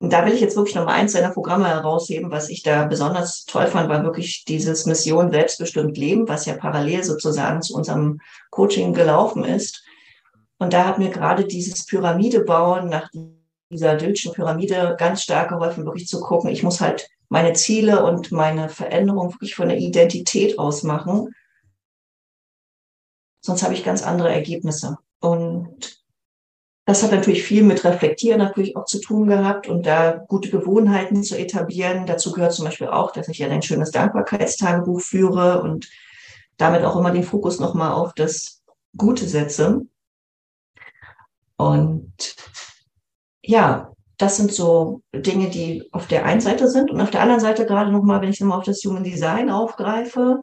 und 0.00 0.12
da 0.12 0.24
will 0.24 0.32
ich 0.32 0.40
jetzt 0.40 0.56
wirklich 0.56 0.76
nochmal 0.76 0.94
eins 0.94 1.12
seiner 1.12 1.30
Programme 1.30 1.66
herausheben, 1.68 2.30
was 2.30 2.48
ich 2.48 2.62
da 2.62 2.84
besonders 2.84 3.44
toll 3.44 3.66
fand, 3.66 3.88
war 3.88 4.04
wirklich 4.04 4.44
dieses 4.44 4.86
Mission 4.86 5.32
selbstbestimmt 5.32 5.96
Leben, 5.96 6.28
was 6.28 6.46
ja 6.46 6.54
parallel 6.56 7.02
sozusagen 7.02 7.62
zu 7.62 7.74
unserem 7.74 8.20
Coaching 8.50 8.94
gelaufen 8.94 9.44
ist. 9.44 9.82
Und 10.58 10.72
da 10.72 10.86
hat 10.86 10.98
mir 10.98 11.10
gerade 11.10 11.44
dieses 11.46 11.84
Pyramide 11.84 12.44
bauen 12.44 12.88
nach 12.88 13.10
dieser 13.70 13.96
Dülschen 13.96 14.32
Pyramide 14.32 14.94
ganz 14.98 15.22
stark 15.22 15.48
geholfen, 15.48 15.84
wirklich 15.84 16.06
zu 16.06 16.20
gucken, 16.20 16.50
ich 16.50 16.62
muss 16.62 16.80
halt 16.80 17.08
meine 17.28 17.52
Ziele 17.54 18.04
und 18.04 18.30
meine 18.30 18.68
Veränderung 18.68 19.32
wirklich 19.34 19.56
von 19.56 19.68
der 19.68 19.78
Identität 19.78 20.58
aus 20.58 20.84
machen. 20.84 21.34
Sonst 23.44 23.62
habe 23.64 23.74
ich 23.74 23.84
ganz 23.84 24.02
andere 24.02 24.32
Ergebnisse. 24.32 24.96
Und 25.20 25.97
das 26.88 27.02
hat 27.02 27.10
natürlich 27.10 27.42
viel 27.42 27.64
mit 27.64 27.84
Reflektieren 27.84 28.38
natürlich 28.38 28.74
auch 28.74 28.86
zu 28.86 28.98
tun 28.98 29.28
gehabt 29.28 29.68
und 29.68 29.84
da 29.84 30.24
gute 30.26 30.48
Gewohnheiten 30.48 31.22
zu 31.22 31.36
etablieren. 31.36 32.06
Dazu 32.06 32.32
gehört 32.32 32.54
zum 32.54 32.64
Beispiel 32.64 32.86
auch, 32.86 33.12
dass 33.12 33.28
ich 33.28 33.36
ja 33.36 33.48
ein 33.48 33.60
schönes 33.60 33.90
Dankbarkeitstagebuch 33.90 35.02
führe 35.02 35.60
und 35.60 35.86
damit 36.56 36.84
auch 36.84 36.96
immer 36.96 37.10
den 37.10 37.24
Fokus 37.24 37.60
nochmal 37.60 37.92
auf 37.92 38.14
das 38.14 38.62
Gute 38.96 39.28
setze. 39.28 39.82
Und 41.58 42.36
ja, 43.44 43.92
das 44.16 44.38
sind 44.38 44.50
so 44.50 45.02
Dinge, 45.14 45.50
die 45.50 45.86
auf 45.92 46.06
der 46.06 46.24
einen 46.24 46.40
Seite 46.40 46.68
sind 46.68 46.90
und 46.90 47.02
auf 47.02 47.10
der 47.10 47.20
anderen 47.20 47.42
Seite 47.42 47.66
gerade 47.66 47.92
nochmal, 47.92 48.22
wenn 48.22 48.30
ich 48.30 48.40
nochmal 48.40 48.60
auf 48.60 48.64
das 48.64 48.82
Human 48.82 49.04
Design 49.04 49.50
aufgreife, 49.50 50.40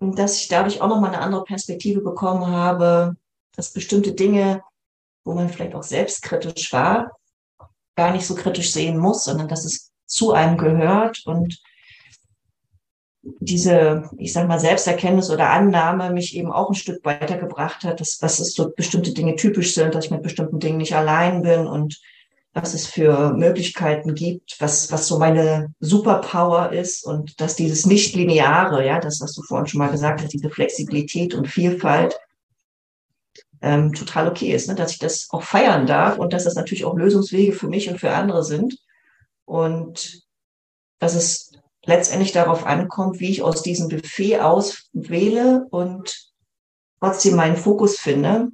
dass 0.00 0.40
ich 0.40 0.48
dadurch 0.48 0.80
auch 0.80 0.88
nochmal 0.88 1.10
eine 1.12 1.20
andere 1.20 1.44
Perspektive 1.44 2.00
bekommen 2.00 2.46
habe, 2.46 3.16
dass 3.54 3.74
bestimmte 3.74 4.12
Dinge, 4.12 4.62
wo 5.30 5.34
man 5.34 5.48
vielleicht 5.48 5.76
auch 5.76 5.84
selbstkritisch 5.84 6.72
war, 6.72 7.12
gar 7.94 8.12
nicht 8.12 8.26
so 8.26 8.34
kritisch 8.34 8.72
sehen 8.72 8.98
muss, 8.98 9.24
sondern 9.24 9.46
dass 9.46 9.64
es 9.64 9.92
zu 10.06 10.32
einem 10.32 10.58
gehört 10.58 11.22
und 11.24 11.62
diese, 13.22 14.10
ich 14.16 14.32
sag 14.32 14.48
mal, 14.48 14.58
Selbsterkenntnis 14.58 15.30
oder 15.30 15.50
Annahme 15.50 16.10
mich 16.10 16.34
eben 16.34 16.50
auch 16.50 16.70
ein 16.70 16.74
Stück 16.74 17.04
weitergebracht 17.04 17.84
hat, 17.84 18.00
dass, 18.00 18.18
dass 18.18 18.40
es 18.40 18.54
so 18.54 18.72
bestimmte 18.74 19.12
Dinge 19.12 19.36
typisch 19.36 19.74
sind, 19.74 19.94
dass 19.94 20.06
ich 20.06 20.10
mit 20.10 20.22
bestimmten 20.22 20.58
Dingen 20.58 20.78
nicht 20.78 20.96
allein 20.96 21.42
bin 21.42 21.66
und 21.66 22.00
was 22.52 22.74
es 22.74 22.86
für 22.86 23.32
Möglichkeiten 23.34 24.14
gibt, 24.14 24.56
was, 24.58 24.90
was 24.90 25.06
so 25.06 25.18
meine 25.18 25.72
Superpower 25.78 26.72
ist 26.72 27.04
und 27.06 27.40
dass 27.40 27.54
dieses 27.54 27.86
Nicht-Lineare, 27.86 28.84
ja, 28.84 28.98
das, 28.98 29.20
was 29.20 29.34
du 29.34 29.42
vorhin 29.42 29.68
schon 29.68 29.78
mal 29.78 29.90
gesagt 29.90 30.22
hast, 30.22 30.32
diese 30.32 30.50
Flexibilität 30.50 31.34
und 31.34 31.46
Vielfalt 31.46 32.18
ähm, 33.62 33.92
total 33.92 34.28
okay 34.28 34.52
ist, 34.52 34.68
ne? 34.68 34.74
dass 34.74 34.92
ich 34.92 34.98
das 34.98 35.28
auch 35.30 35.42
feiern 35.42 35.86
darf 35.86 36.18
und 36.18 36.32
dass 36.32 36.44
das 36.44 36.54
natürlich 36.54 36.84
auch 36.84 36.96
Lösungswege 36.96 37.52
für 37.52 37.68
mich 37.68 37.90
und 37.90 37.98
für 37.98 38.12
andere 38.12 38.42
sind 38.44 38.78
und 39.44 40.22
dass 40.98 41.14
es 41.14 41.52
letztendlich 41.84 42.32
darauf 42.32 42.66
ankommt, 42.66 43.20
wie 43.20 43.30
ich 43.30 43.42
aus 43.42 43.62
diesem 43.62 43.88
Buffet 43.88 44.40
auswähle 44.40 45.66
und 45.70 46.30
trotzdem 47.00 47.36
meinen 47.36 47.56
Fokus 47.56 47.98
finde 47.98 48.48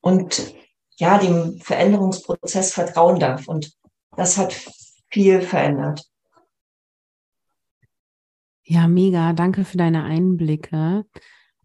und 0.00 0.54
ja, 0.96 1.18
dem 1.18 1.60
Veränderungsprozess 1.60 2.72
vertrauen 2.72 3.20
darf. 3.20 3.46
Und 3.46 3.72
das 4.16 4.36
hat 4.36 4.52
viel 5.10 5.40
verändert. 5.42 6.04
Ja, 8.64 8.88
mega. 8.88 9.32
Danke 9.32 9.64
für 9.64 9.78
deine 9.78 10.04
Einblicke. 10.04 11.04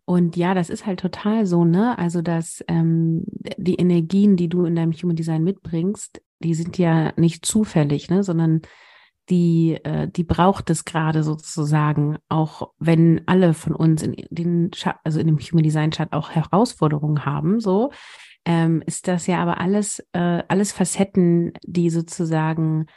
Und 0.05 0.35
ja, 0.35 0.53
das 0.53 0.69
ist 0.69 0.85
halt 0.85 0.99
total 0.99 1.45
so, 1.45 1.63
ne? 1.63 1.97
Also, 1.97 2.21
dass 2.21 2.63
ähm, 2.67 3.23
die 3.57 3.75
Energien, 3.75 4.35
die 4.35 4.49
du 4.49 4.65
in 4.65 4.75
deinem 4.75 4.91
Human 4.91 5.15
Design 5.15 5.43
mitbringst, 5.43 6.21
die 6.39 6.53
sind 6.53 6.77
ja 6.77 7.13
nicht 7.15 7.45
zufällig, 7.45 8.09
ne? 8.09 8.23
Sondern 8.23 8.61
die, 9.29 9.79
äh, 9.83 10.09
die 10.09 10.25
braucht 10.25 10.69
es 10.69 10.83
gerade 10.83 11.23
sozusagen, 11.23 12.17
auch 12.27 12.73
wenn 12.79 13.21
alle 13.27 13.53
von 13.53 13.73
uns 13.73 14.03
in 14.03 14.15
den, 14.29 14.71
also 15.03 15.19
in 15.19 15.27
dem 15.27 15.39
Human 15.39 15.63
Design 15.63 15.91
Chat 15.91 16.11
auch 16.11 16.31
Herausforderungen 16.31 17.25
haben, 17.25 17.61
so, 17.61 17.91
ähm, 18.45 18.83
ist 18.85 19.07
das 19.07 19.27
ja 19.27 19.41
aber 19.41 19.61
alles, 19.61 20.05
äh, 20.11 20.43
alles 20.47 20.73
Facetten, 20.73 21.53
die 21.65 21.89
sozusagen 21.89 22.87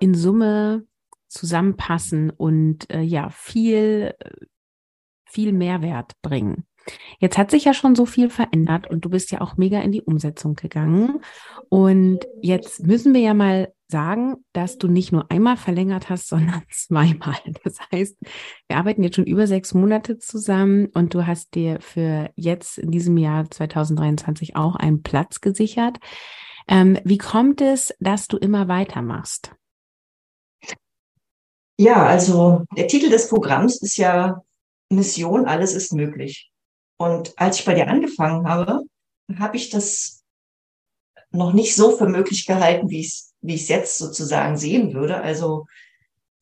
in 0.00 0.14
Summe 0.14 0.84
zusammenpassen 1.28 2.30
und 2.30 2.90
äh, 2.90 3.02
ja, 3.02 3.30
viel, 3.30 4.14
viel 5.28 5.52
Mehrwert 5.52 6.12
bringen. 6.22 6.64
Jetzt 7.18 7.38
hat 7.38 7.50
sich 7.50 7.64
ja 7.64 7.74
schon 7.74 7.94
so 7.94 8.06
viel 8.06 8.30
verändert 8.30 8.88
und 8.88 9.04
du 9.04 9.10
bist 9.10 9.30
ja 9.30 9.40
auch 9.40 9.56
mega 9.56 9.80
in 9.80 9.92
die 9.92 10.02
Umsetzung 10.02 10.54
gegangen. 10.54 11.20
Und 11.68 12.20
jetzt 12.40 12.86
müssen 12.86 13.14
wir 13.14 13.20
ja 13.20 13.34
mal 13.34 13.72
sagen, 13.90 14.44
dass 14.52 14.78
du 14.78 14.86
nicht 14.86 15.12
nur 15.12 15.30
einmal 15.30 15.56
verlängert 15.56 16.10
hast, 16.10 16.28
sondern 16.28 16.62
zweimal. 16.70 17.36
Das 17.64 17.78
heißt, 17.92 18.16
wir 18.68 18.76
arbeiten 18.76 19.02
jetzt 19.02 19.16
schon 19.16 19.26
über 19.26 19.46
sechs 19.46 19.74
Monate 19.74 20.18
zusammen 20.18 20.86
und 20.94 21.14
du 21.14 21.26
hast 21.26 21.54
dir 21.54 21.80
für 21.80 22.30
jetzt 22.36 22.78
in 22.78 22.90
diesem 22.90 23.16
Jahr 23.16 23.50
2023 23.50 24.56
auch 24.56 24.76
einen 24.76 25.02
Platz 25.02 25.40
gesichert. 25.40 25.98
Ähm, 26.68 26.98
wie 27.04 27.18
kommt 27.18 27.60
es, 27.62 27.94
dass 27.98 28.28
du 28.28 28.36
immer 28.36 28.68
weitermachst? 28.68 29.54
Ja, 31.80 32.04
also 32.04 32.64
der 32.76 32.88
Titel 32.88 33.08
des 33.08 33.28
Programms 33.28 33.80
ist 33.80 33.96
ja 33.96 34.42
Mission, 34.90 35.46
alles 35.46 35.74
ist 35.74 35.92
möglich. 35.92 36.50
Und 36.96 37.32
als 37.36 37.60
ich 37.60 37.64
bei 37.64 37.74
dir 37.74 37.88
angefangen 37.88 38.48
habe, 38.48 38.82
habe 39.38 39.56
ich 39.56 39.70
das 39.70 40.24
noch 41.30 41.52
nicht 41.52 41.74
so 41.74 41.96
für 41.96 42.08
möglich 42.08 42.46
gehalten, 42.46 42.88
wie 42.90 43.00
ich 43.00 43.08
es 43.08 43.28
wie 43.40 43.54
ich 43.54 43.62
es 43.62 43.68
jetzt 43.68 43.98
sozusagen 43.98 44.56
sehen 44.56 44.94
würde. 44.94 45.20
Also, 45.20 45.66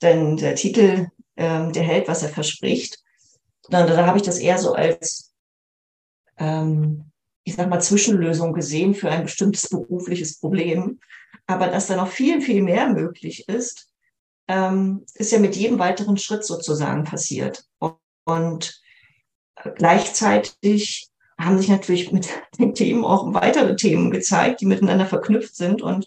denn 0.02 0.36
der 0.36 0.54
Titel, 0.54 1.08
ähm, 1.36 1.72
der 1.72 1.82
hält, 1.82 2.08
was 2.08 2.22
er 2.22 2.28
verspricht. 2.28 2.98
Dann, 3.68 3.86
da 3.86 4.06
habe 4.06 4.18
ich 4.18 4.24
das 4.24 4.38
eher 4.38 4.58
so 4.58 4.72
als, 4.74 5.32
ähm, 6.38 7.10
ich 7.44 7.54
sag 7.54 7.68
mal, 7.68 7.80
Zwischenlösung 7.80 8.52
gesehen 8.52 8.94
für 8.94 9.10
ein 9.10 9.24
bestimmtes 9.24 9.68
berufliches 9.68 10.38
Problem. 10.38 11.00
Aber 11.46 11.68
dass 11.68 11.86
da 11.86 11.96
noch 11.96 12.08
viel, 12.08 12.40
viel 12.40 12.62
mehr 12.62 12.88
möglich 12.88 13.48
ist, 13.48 13.88
ähm, 14.48 15.04
ist 15.14 15.32
ja 15.32 15.38
mit 15.38 15.56
jedem 15.56 15.78
weiteren 15.78 16.16
Schritt 16.16 16.44
sozusagen 16.44 17.04
passiert. 17.04 17.64
Und, 18.26 18.82
und 19.64 19.74
gleichzeitig 19.76 21.08
haben 21.38 21.58
sich 21.58 21.68
natürlich 21.68 22.12
mit 22.12 22.28
den 22.58 22.74
Themen 22.74 23.04
auch 23.04 23.32
weitere 23.32 23.76
Themen 23.76 24.10
gezeigt, 24.10 24.60
die 24.60 24.66
miteinander 24.66 25.06
verknüpft 25.06 25.56
sind. 25.56 25.80
Und 25.80 26.06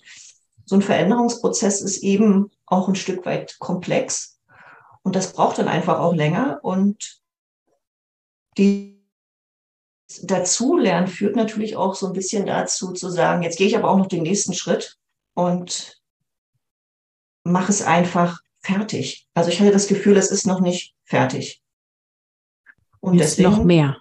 so 0.66 0.76
ein 0.76 0.82
Veränderungsprozess 0.82 1.82
ist 1.82 2.04
eben 2.04 2.52
auch 2.66 2.88
ein 2.88 2.96
Stück 2.96 3.26
weit 3.26 3.58
komplex. 3.60 4.40
Und 5.02 5.16
das 5.16 5.34
braucht 5.34 5.58
dann 5.58 5.68
einfach 5.68 6.00
auch 6.00 6.14
länger. 6.14 6.60
Und 6.62 7.22
die 8.58 9.00
Dazulernen 10.24 11.08
führt 11.08 11.36
natürlich 11.36 11.76
auch 11.76 11.96
so 11.96 12.08
ein 12.08 12.14
bisschen 12.14 12.46
dazu 12.46 12.94
zu 12.94 13.10
sagen, 13.10 13.44
jetzt 13.44 13.58
gehe 13.58 13.68
ich 13.68 13.78
aber 13.78 13.90
auch 13.90 13.98
noch 13.98 14.08
den 14.08 14.24
nächsten 14.24 14.54
Schritt 14.54 14.98
und 15.36 16.02
mache 17.44 17.72
es 17.72 17.82
einfach 17.82 18.40
fertig. 18.60 19.28
Also 19.34 19.50
ich 19.50 19.60
hatte 19.60 19.72
das 19.72 19.88
Gefühl, 19.88 20.18
es 20.18 20.32
ist 20.32 20.46
noch 20.46 20.60
nicht 20.60 20.96
fertig. 21.04 21.62
Und 23.00 23.16
Jetzt 23.16 23.38
deswegen, 23.38 23.52
noch 23.52 23.64
mehr. 23.64 23.98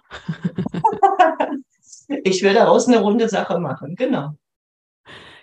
ich 2.23 2.43
will 2.43 2.53
daraus 2.53 2.87
eine 2.87 2.99
runde 2.99 3.29
Sache 3.29 3.59
machen, 3.59 3.95
genau. 3.95 4.33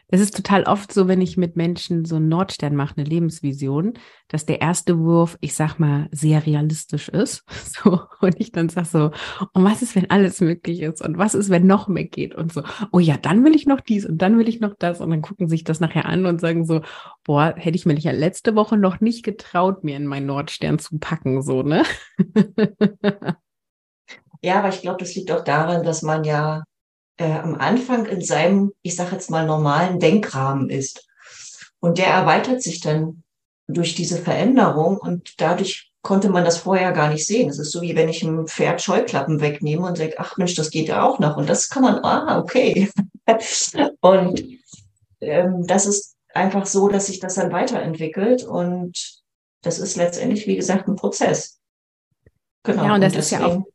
Das 0.09 0.21
ist 0.21 0.37
total 0.37 0.63
oft 0.65 0.93
so, 0.93 1.09
wenn 1.09 1.21
ich 1.21 1.37
mit 1.37 1.57
Menschen 1.57 2.05
so 2.05 2.17
einen 2.17 2.29
Nordstern 2.29 2.77
mache, 2.77 2.95
eine 2.97 3.09
Lebensvision, 3.09 3.95
dass 4.29 4.47
der 4.47 4.61
erste 4.61 5.01
Wurf, 5.01 5.37
ich 5.41 5.55
sag 5.55 5.79
mal, 5.81 6.09
sehr 6.13 6.47
realistisch 6.47 7.09
ist. 7.09 7.45
So, 7.77 8.01
und 8.21 8.41
ich 8.41 8.53
dann 8.53 8.69
sag 8.69 8.87
so, 8.87 9.11
und 9.53 9.65
was 9.65 9.83
ist, 9.83 9.97
wenn 9.97 10.09
alles 10.09 10.41
möglich 10.41 10.81
ist? 10.81 11.03
Und 11.03 11.19
was 11.19 11.35
ist, 11.35 11.51
wenn 11.51 11.67
noch 11.67 11.89
mehr 11.89 12.05
geht? 12.05 12.35
Und 12.35 12.53
so, 12.53 12.63
oh 12.91 13.01
ja, 13.01 13.17
dann 13.17 13.45
will 13.45 13.55
ich 13.55 13.67
noch 13.67 13.81
dies 13.81 14.07
und 14.07 14.23
dann 14.23 14.39
will 14.39 14.49
ich 14.49 14.61
noch 14.61 14.75
das. 14.79 15.01
Und 15.01 15.11
dann 15.11 15.21
gucken 15.21 15.49
sich 15.49 15.65
das 15.65 15.81
nachher 15.81 16.07
an 16.07 16.25
und 16.25 16.41
sagen 16.41 16.65
so, 16.65 16.81
boah, 17.25 17.55
hätte 17.57 17.77
ich 17.77 17.85
mir 17.85 17.99
ja 17.99 18.13
letzte 18.13 18.55
Woche 18.55 18.77
noch 18.79 19.01
nicht 19.01 19.25
getraut, 19.25 19.85
mir 19.85 19.97
in 19.97 20.07
meinen 20.07 20.27
Nordstern 20.27 20.79
zu 20.79 20.99
packen, 20.99 21.43
so, 21.43 21.63
ne? 21.63 21.83
Ja, 24.43 24.59
aber 24.59 24.69
ich 24.69 24.83
glaube, 24.83 24.99
das 24.99 25.15
liegt 25.15 25.31
auch 25.31 25.45
daran, 25.45 25.85
dass 25.85 26.03
man 26.03 26.25
ja 26.25 26.65
äh, 27.19 27.33
am 27.33 27.55
Anfang 27.55 28.07
in 28.07 28.21
seinem, 28.21 28.73
ich 28.83 28.97
sage 28.97 29.13
jetzt 29.13 29.31
mal, 29.31 29.47
normalen 29.47 30.01
Denkrahmen 30.01 30.71
ist. 30.71 31.07
Und 31.81 31.99
der 31.99 32.09
erweitert 32.09 32.63
sich 32.63 32.81
dann 32.81 33.23
durch 33.69 33.95
diese 33.95 34.19
Veränderung 34.19 34.99
und 34.99 35.35
dadurch 35.39 35.91
konnte 36.03 36.29
man 36.29 36.45
das 36.45 36.59
vorher 36.59 36.93
gar 36.93 37.11
nicht 37.11 37.27
sehen. 37.27 37.49
Es 37.49 37.59
ist 37.59 37.73
so, 37.73 37.83
wie 37.83 37.97
wenn 37.97 38.09
ich 38.09 38.23
ein 38.23 38.47
Pferd 38.47 38.81
Scheuklappen 38.81 39.41
wegnehme 39.41 39.87
und 39.87 39.99
sage, 39.99 40.15
ach 40.19 40.37
Mensch, 40.37 40.55
das 40.55 40.71
geht 40.71 40.89
ja 40.89 41.03
auch 41.03 41.19
noch. 41.19 41.37
Und 41.37 41.49
das 41.49 41.69
kann 41.69 41.83
man, 41.83 42.05
ah, 42.05 42.39
okay. 42.39 42.89
und 44.01 44.45
ähm, 45.21 45.67
das 45.67 45.87
ist 45.87 46.17
einfach 46.33 46.67
so, 46.67 46.89
dass 46.89 47.07
sich 47.07 47.19
das 47.19 47.35
dann 47.35 47.51
weiterentwickelt 47.51 48.45
und 48.45 49.23
das 49.63 49.81
ist 49.81 49.97
letztendlich, 49.97 50.47
wie 50.47 50.55
gesagt, 50.55 50.87
ein 50.87 50.95
Prozess. 50.95 51.59
Genau. 52.63 52.85
Ja, 52.85 52.95
und 52.95 53.01
das 53.01 53.13
und 53.13 53.19
deswegen, 53.19 53.43
ist 53.43 53.49
ja 53.49 53.57
auch 53.57 53.67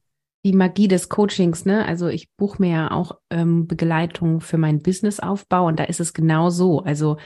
die 0.43 0.54
Magie 0.54 0.88
des 0.88 1.10
Coachings, 1.10 1.65
ne? 1.65 1.86
Also 1.86 2.08
ich 2.08 2.32
buche 2.36 2.62
mir 2.62 2.71
ja 2.71 2.91
auch 2.91 3.17
ähm, 3.30 3.67
Begleitung 3.67 4.41
für 4.41 4.58
meinen 4.58 4.82
Businessaufbau 4.82 5.67
und 5.67 5.80
da 5.80 5.84
ist 5.84 5.99
es 5.99 6.13
genau 6.13 6.49
so. 6.49 6.80
Also 6.80 7.17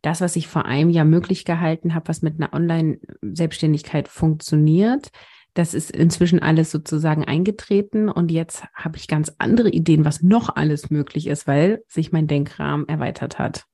das, 0.00 0.20
was 0.20 0.36
ich 0.36 0.48
vor 0.48 0.64
einem 0.64 0.90
Jahr 0.90 1.04
möglich 1.04 1.44
gehalten 1.44 1.94
habe, 1.94 2.08
was 2.08 2.22
mit 2.22 2.40
einer 2.40 2.52
Online-Selbstständigkeit 2.52 4.08
funktioniert, 4.08 5.10
das 5.54 5.74
ist 5.74 5.90
inzwischen 5.90 6.40
alles 6.40 6.70
sozusagen 6.70 7.24
eingetreten 7.24 8.08
und 8.08 8.30
jetzt 8.30 8.64
habe 8.74 8.96
ich 8.96 9.06
ganz 9.06 9.32
andere 9.38 9.68
Ideen, 9.68 10.04
was 10.04 10.22
noch 10.22 10.56
alles 10.56 10.90
möglich 10.90 11.26
ist, 11.26 11.46
weil 11.46 11.84
sich 11.88 12.10
mein 12.10 12.26
Denkrahmen 12.26 12.88
erweitert 12.88 13.38
hat. 13.38 13.64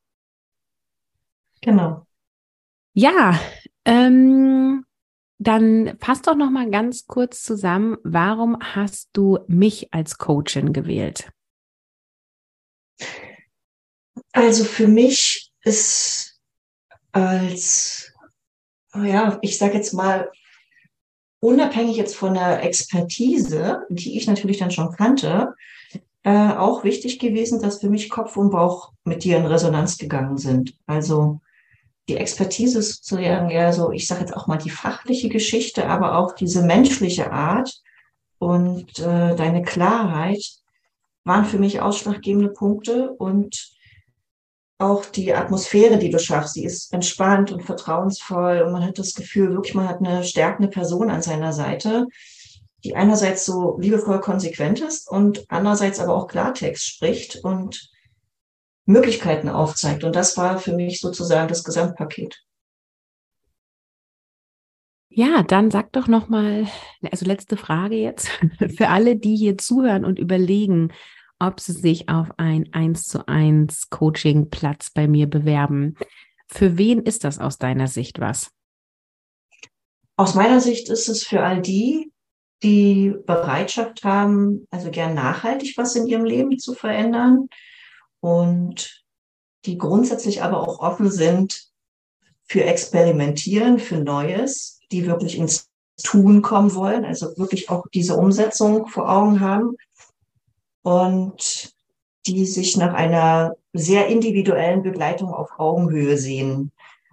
Genau. 1.60 2.04
Ja, 2.94 3.38
ähm, 3.84 4.84
dann 5.38 5.96
fass 6.00 6.22
doch 6.22 6.36
noch 6.36 6.50
mal 6.50 6.70
ganz 6.70 7.06
kurz 7.06 7.42
zusammen, 7.42 7.96
warum 8.02 8.58
hast 8.60 9.10
du 9.12 9.38
mich 9.46 9.92
als 9.92 10.18
Coachin 10.18 10.72
gewählt? 10.72 11.30
Also 14.32 14.64
für 14.64 14.88
mich 14.88 15.52
ist 15.62 16.40
als, 17.12 18.12
ja, 18.94 19.38
ich 19.42 19.58
sage 19.58 19.74
jetzt 19.74 19.94
mal, 19.94 20.30
unabhängig 21.40 21.96
jetzt 21.96 22.16
von 22.16 22.34
der 22.34 22.64
Expertise, 22.64 23.86
die 23.88 24.16
ich 24.18 24.26
natürlich 24.26 24.58
dann 24.58 24.72
schon 24.72 24.92
kannte, 24.92 25.54
äh, 26.24 26.50
auch 26.50 26.82
wichtig 26.82 27.20
gewesen, 27.20 27.62
dass 27.62 27.80
für 27.80 27.90
mich 27.90 28.10
Kopf 28.10 28.36
und 28.36 28.50
Bauch 28.50 28.92
mit 29.04 29.22
dir 29.22 29.38
in 29.38 29.46
Resonanz 29.46 29.98
gegangen 29.98 30.36
sind. 30.36 30.76
Also 30.86 31.40
die 32.08 32.16
Expertise 32.16 32.80
sozusagen, 32.82 33.50
ja, 33.50 33.72
so, 33.72 33.92
ich 33.92 34.06
sage 34.06 34.22
jetzt 34.22 34.36
auch 34.36 34.46
mal 34.46 34.56
die 34.56 34.70
fachliche 34.70 35.28
Geschichte, 35.28 35.86
aber 35.86 36.18
auch 36.18 36.34
diese 36.34 36.62
menschliche 36.62 37.30
Art 37.30 37.82
und 38.38 38.98
äh, 38.98 39.36
deine 39.36 39.62
Klarheit 39.62 40.42
waren 41.24 41.44
für 41.44 41.58
mich 41.58 41.80
ausschlaggebende 41.80 42.48
Punkte 42.48 43.12
und 43.12 43.76
auch 44.78 45.04
die 45.04 45.34
Atmosphäre, 45.34 45.98
die 45.98 46.10
du 46.10 46.18
schaffst, 46.18 46.54
sie 46.54 46.64
ist 46.64 46.92
entspannt 46.94 47.50
und 47.50 47.64
vertrauensvoll 47.64 48.62
und 48.62 48.72
man 48.72 48.84
hat 48.84 48.98
das 48.98 49.14
Gefühl, 49.14 49.50
wirklich, 49.50 49.74
man 49.74 49.88
hat 49.88 49.98
eine 49.98 50.24
stärkende 50.24 50.70
Person 50.70 51.10
an 51.10 51.20
seiner 51.20 51.52
Seite, 51.52 52.06
die 52.84 52.94
einerseits 52.94 53.44
so 53.44 53.76
liebevoll 53.78 54.20
konsequent 54.20 54.80
ist 54.80 55.10
und 55.10 55.44
andererseits 55.48 55.98
aber 55.98 56.14
auch 56.14 56.28
Klartext 56.28 56.86
spricht 56.86 57.44
und 57.44 57.90
Möglichkeiten 58.88 59.50
aufzeigt. 59.50 60.02
Und 60.02 60.16
das 60.16 60.36
war 60.36 60.58
für 60.58 60.74
mich 60.74 61.00
sozusagen 61.00 61.48
das 61.48 61.62
Gesamtpaket. 61.62 62.42
Ja, 65.10 65.42
dann 65.42 65.70
sag 65.70 65.92
doch 65.92 66.06
noch 66.06 66.28
mal, 66.28 66.66
also 67.10 67.26
letzte 67.26 67.56
Frage 67.56 67.96
jetzt 67.96 68.28
für 68.76 68.88
alle, 68.88 69.16
die 69.16 69.36
hier 69.36 69.58
zuhören 69.58 70.04
und 70.04 70.18
überlegen, 70.18 70.92
ob 71.38 71.60
sie 71.60 71.72
sich 71.72 72.08
auf 72.08 72.28
ein 72.38 72.72
1 72.72 73.04
zu 73.04 73.28
1 73.28 73.90
Coaching 73.90 74.48
Platz 74.48 74.90
bei 74.90 75.06
mir 75.06 75.28
bewerben. 75.28 75.96
Für 76.46 76.78
wen 76.78 77.02
ist 77.02 77.24
das 77.24 77.38
aus 77.38 77.58
deiner 77.58 77.88
Sicht 77.88 78.20
was? 78.20 78.50
Aus 80.16 80.34
meiner 80.34 80.60
Sicht 80.60 80.88
ist 80.88 81.08
es 81.08 81.24
für 81.24 81.42
all 81.42 81.60
die, 81.60 82.10
die 82.62 83.14
Bereitschaft 83.26 84.02
haben, 84.02 84.66
also 84.70 84.90
gern 84.90 85.14
nachhaltig 85.14 85.76
was 85.76 85.94
in 85.94 86.06
ihrem 86.06 86.24
Leben 86.24 86.58
zu 86.58 86.74
verändern 86.74 87.48
und 88.20 89.04
die 89.64 89.78
grundsätzlich 89.78 90.42
aber 90.42 90.60
auch 90.60 90.80
offen 90.80 91.10
sind 91.10 91.68
für 92.44 92.64
Experimentieren, 92.64 93.78
für 93.78 93.98
Neues, 93.98 94.80
die 94.90 95.06
wirklich 95.06 95.36
ins 95.36 95.68
Tun 96.02 96.42
kommen 96.42 96.74
wollen, 96.74 97.04
also 97.04 97.36
wirklich 97.36 97.70
auch 97.70 97.84
diese 97.92 98.16
Umsetzung 98.16 98.86
vor 98.86 99.10
Augen 99.10 99.40
haben 99.40 99.76
und 100.82 101.74
die 102.26 102.46
sich 102.46 102.76
nach 102.76 102.94
einer 102.94 103.56
sehr 103.72 104.06
individuellen 104.06 104.82
Begleitung 104.82 105.32
auf 105.32 105.58
Augenhöhe 105.58 106.16
sehen. 106.16 106.72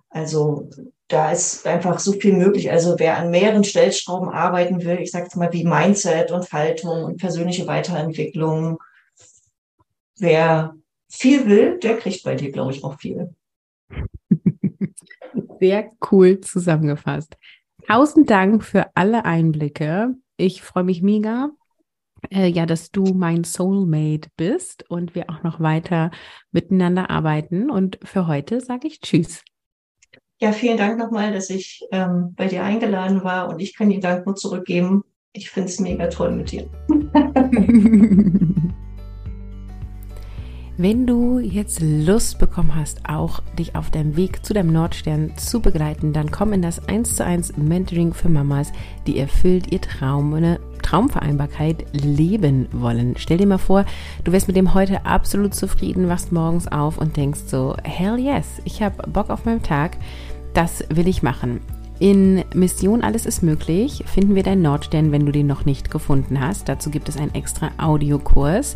Also 0.09 0.69
da 1.07 1.31
ist 1.31 1.65
einfach 1.67 1.99
so 1.99 2.13
viel 2.13 2.33
möglich. 2.33 2.71
Also 2.71 2.95
wer 2.97 3.17
an 3.17 3.31
mehreren 3.31 3.63
Stellschrauben 3.63 4.29
arbeiten 4.29 4.83
will, 4.83 4.99
ich 4.99 5.11
sage 5.11 5.25
jetzt 5.25 5.35
mal 5.35 5.51
wie 5.51 5.63
Mindset 5.63 6.31
und 6.31 6.47
Faltung 6.47 7.03
und 7.03 7.17
persönliche 7.17 7.67
Weiterentwicklung, 7.67 8.79
wer 10.17 10.75
viel 11.15 11.45
will, 11.47 11.79
der 11.79 11.97
kriegt 11.97 12.23
bei 12.23 12.35
dir, 12.35 12.51
glaube 12.51 12.71
ich, 12.71 12.83
auch 12.83 12.99
viel. 12.99 13.33
Sehr 15.59 15.91
cool 16.11 16.39
zusammengefasst. 16.41 17.37
Tausend 17.87 18.29
Dank 18.29 18.63
für 18.63 18.87
alle 18.95 19.25
Einblicke. 19.25 20.15
Ich 20.37 20.61
freue 20.61 20.83
mich 20.83 21.01
mega, 21.01 21.51
äh, 22.31 22.47
ja, 22.47 22.65
dass 22.65 22.91
du 22.91 23.03
mein 23.13 23.43
Soulmate 23.43 24.29
bist 24.35 24.89
und 24.89 25.15
wir 25.15 25.29
auch 25.29 25.43
noch 25.43 25.59
weiter 25.59 26.11
miteinander 26.51 27.09
arbeiten. 27.09 27.69
Und 27.69 27.99
für 28.03 28.27
heute 28.27 28.59
sage 28.61 28.87
ich 28.87 29.01
Tschüss. 29.01 29.43
Ja, 30.41 30.51
vielen 30.51 30.77
Dank 30.77 30.99
nochmal, 30.99 31.31
dass 31.31 31.49
ich 31.49 31.87
ähm, 31.91 32.33
bei 32.35 32.47
dir 32.47 32.63
eingeladen 32.63 33.23
war 33.23 33.49
und 33.49 33.59
ich 33.61 33.75
kann 33.75 33.89
den 33.89 34.01
Dank 34.01 34.25
nur 34.25 34.35
zurückgeben. 34.35 35.03
Ich 35.31 35.49
finde 35.49 35.69
es 35.69 35.79
mega 35.79 36.07
toll 36.07 36.31
mit 36.31 36.51
dir. 36.51 36.69
Wenn 40.77 41.07
du 41.07 41.39
jetzt 41.39 41.79
Lust 41.81 42.37
bekommen 42.37 42.75
hast, 42.75 43.07
auch 43.07 43.39
dich 43.57 43.77
auf 43.77 43.91
deinem 43.91 44.17
Weg 44.17 44.45
zu 44.45 44.53
deinem 44.53 44.73
Nordstern 44.73 45.31
zu 45.37 45.61
begleiten, 45.61 46.11
dann 46.11 46.31
komm 46.31 46.51
in 46.51 46.61
das 46.61 46.89
1 46.89 47.15
zu 47.15 47.23
1 47.23 47.55
Mentoring 47.55 48.13
für 48.13 48.27
Mamas, 48.27 48.73
die 49.07 49.17
erfüllt 49.17 49.71
ihr 49.71 49.79
Traum, 49.79 50.33
eine 50.33 50.59
Traumvereinbarkeit 50.83 51.85
leben 51.93 52.67
wollen. 52.73 53.15
Stell 53.17 53.37
dir 53.37 53.47
mal 53.47 53.57
vor, 53.57 53.85
du 54.25 54.33
wärst 54.33 54.47
mit 54.47 54.57
dem 54.57 54.73
heute 54.73 55.05
absolut 55.05 55.55
zufrieden, 55.55 56.09
wachst 56.09 56.33
morgens 56.33 56.67
auf 56.67 56.97
und 56.97 57.15
denkst 57.15 57.43
so, 57.47 57.77
hell 57.85 58.19
yes, 58.19 58.45
ich 58.65 58.81
habe 58.83 59.09
Bock 59.09 59.29
auf 59.29 59.45
meinen 59.45 59.63
Tag, 59.63 59.95
das 60.53 60.83
will 60.89 61.07
ich 61.07 61.23
machen. 61.23 61.61
In 61.99 62.43
Mission 62.53 63.01
Alles 63.01 63.25
ist 63.25 63.41
möglich 63.41 64.03
finden 64.05 64.35
wir 64.35 64.43
deinen 64.43 64.61
Nordstern, 64.61 65.13
wenn 65.13 65.25
du 65.25 65.31
den 65.31 65.47
noch 65.47 65.63
nicht 65.63 65.89
gefunden 65.89 66.41
hast. 66.41 66.67
Dazu 66.67 66.89
gibt 66.89 67.07
es 67.07 67.15
einen 67.15 67.33
extra 67.33 67.71
Audiokurs. 67.77 68.75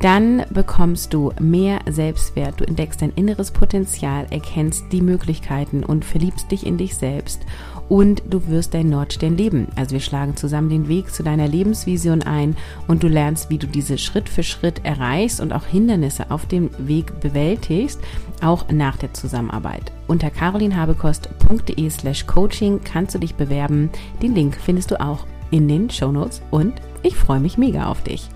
Dann 0.00 0.44
bekommst 0.48 1.12
du 1.12 1.30
mehr 1.38 1.80
Selbstwert, 1.86 2.58
du 2.58 2.66
entdeckst 2.66 3.02
dein 3.02 3.12
inneres 3.16 3.50
Potenzial, 3.50 4.26
erkennst 4.30 4.84
die 4.92 5.02
Möglichkeiten 5.02 5.84
und 5.84 6.06
verliebst 6.06 6.50
dich 6.50 6.66
in 6.66 6.78
dich 6.78 6.96
selbst 6.96 7.42
und 7.90 8.22
du 8.26 8.46
wirst 8.48 8.72
dein 8.72 8.88
Nordstern 8.88 9.36
leben. 9.36 9.68
Also 9.76 9.92
wir 9.92 10.00
schlagen 10.00 10.36
zusammen 10.36 10.70
den 10.70 10.88
Weg 10.88 11.12
zu 11.12 11.22
deiner 11.22 11.46
Lebensvision 11.46 12.22
ein 12.22 12.56
und 12.88 13.02
du 13.02 13.08
lernst, 13.08 13.50
wie 13.50 13.58
du 13.58 13.66
diese 13.66 13.98
Schritt 13.98 14.30
für 14.30 14.42
Schritt 14.42 14.86
erreichst 14.86 15.38
und 15.38 15.52
auch 15.52 15.66
Hindernisse 15.66 16.30
auf 16.30 16.46
dem 16.46 16.70
Weg 16.78 17.20
bewältigst, 17.20 18.00
auch 18.40 18.70
nach 18.70 18.96
der 18.96 19.12
Zusammenarbeit. 19.12 19.92
Unter 20.06 20.30
carolinhabekost.de 20.30 21.90
slash 21.90 22.26
coaching 22.26 22.80
kannst 22.82 23.14
du 23.16 23.18
dich 23.18 23.34
bewerben. 23.34 23.90
Den 24.22 24.34
Link 24.34 24.56
findest 24.56 24.92
du 24.92 24.98
auch 24.98 25.26
in 25.50 25.68
den 25.68 25.90
Shownotes 25.90 26.40
und 26.50 26.72
ich 27.02 27.16
freue 27.16 27.40
mich 27.40 27.58
mega 27.58 27.86
auf 27.86 28.02
dich. 28.02 28.30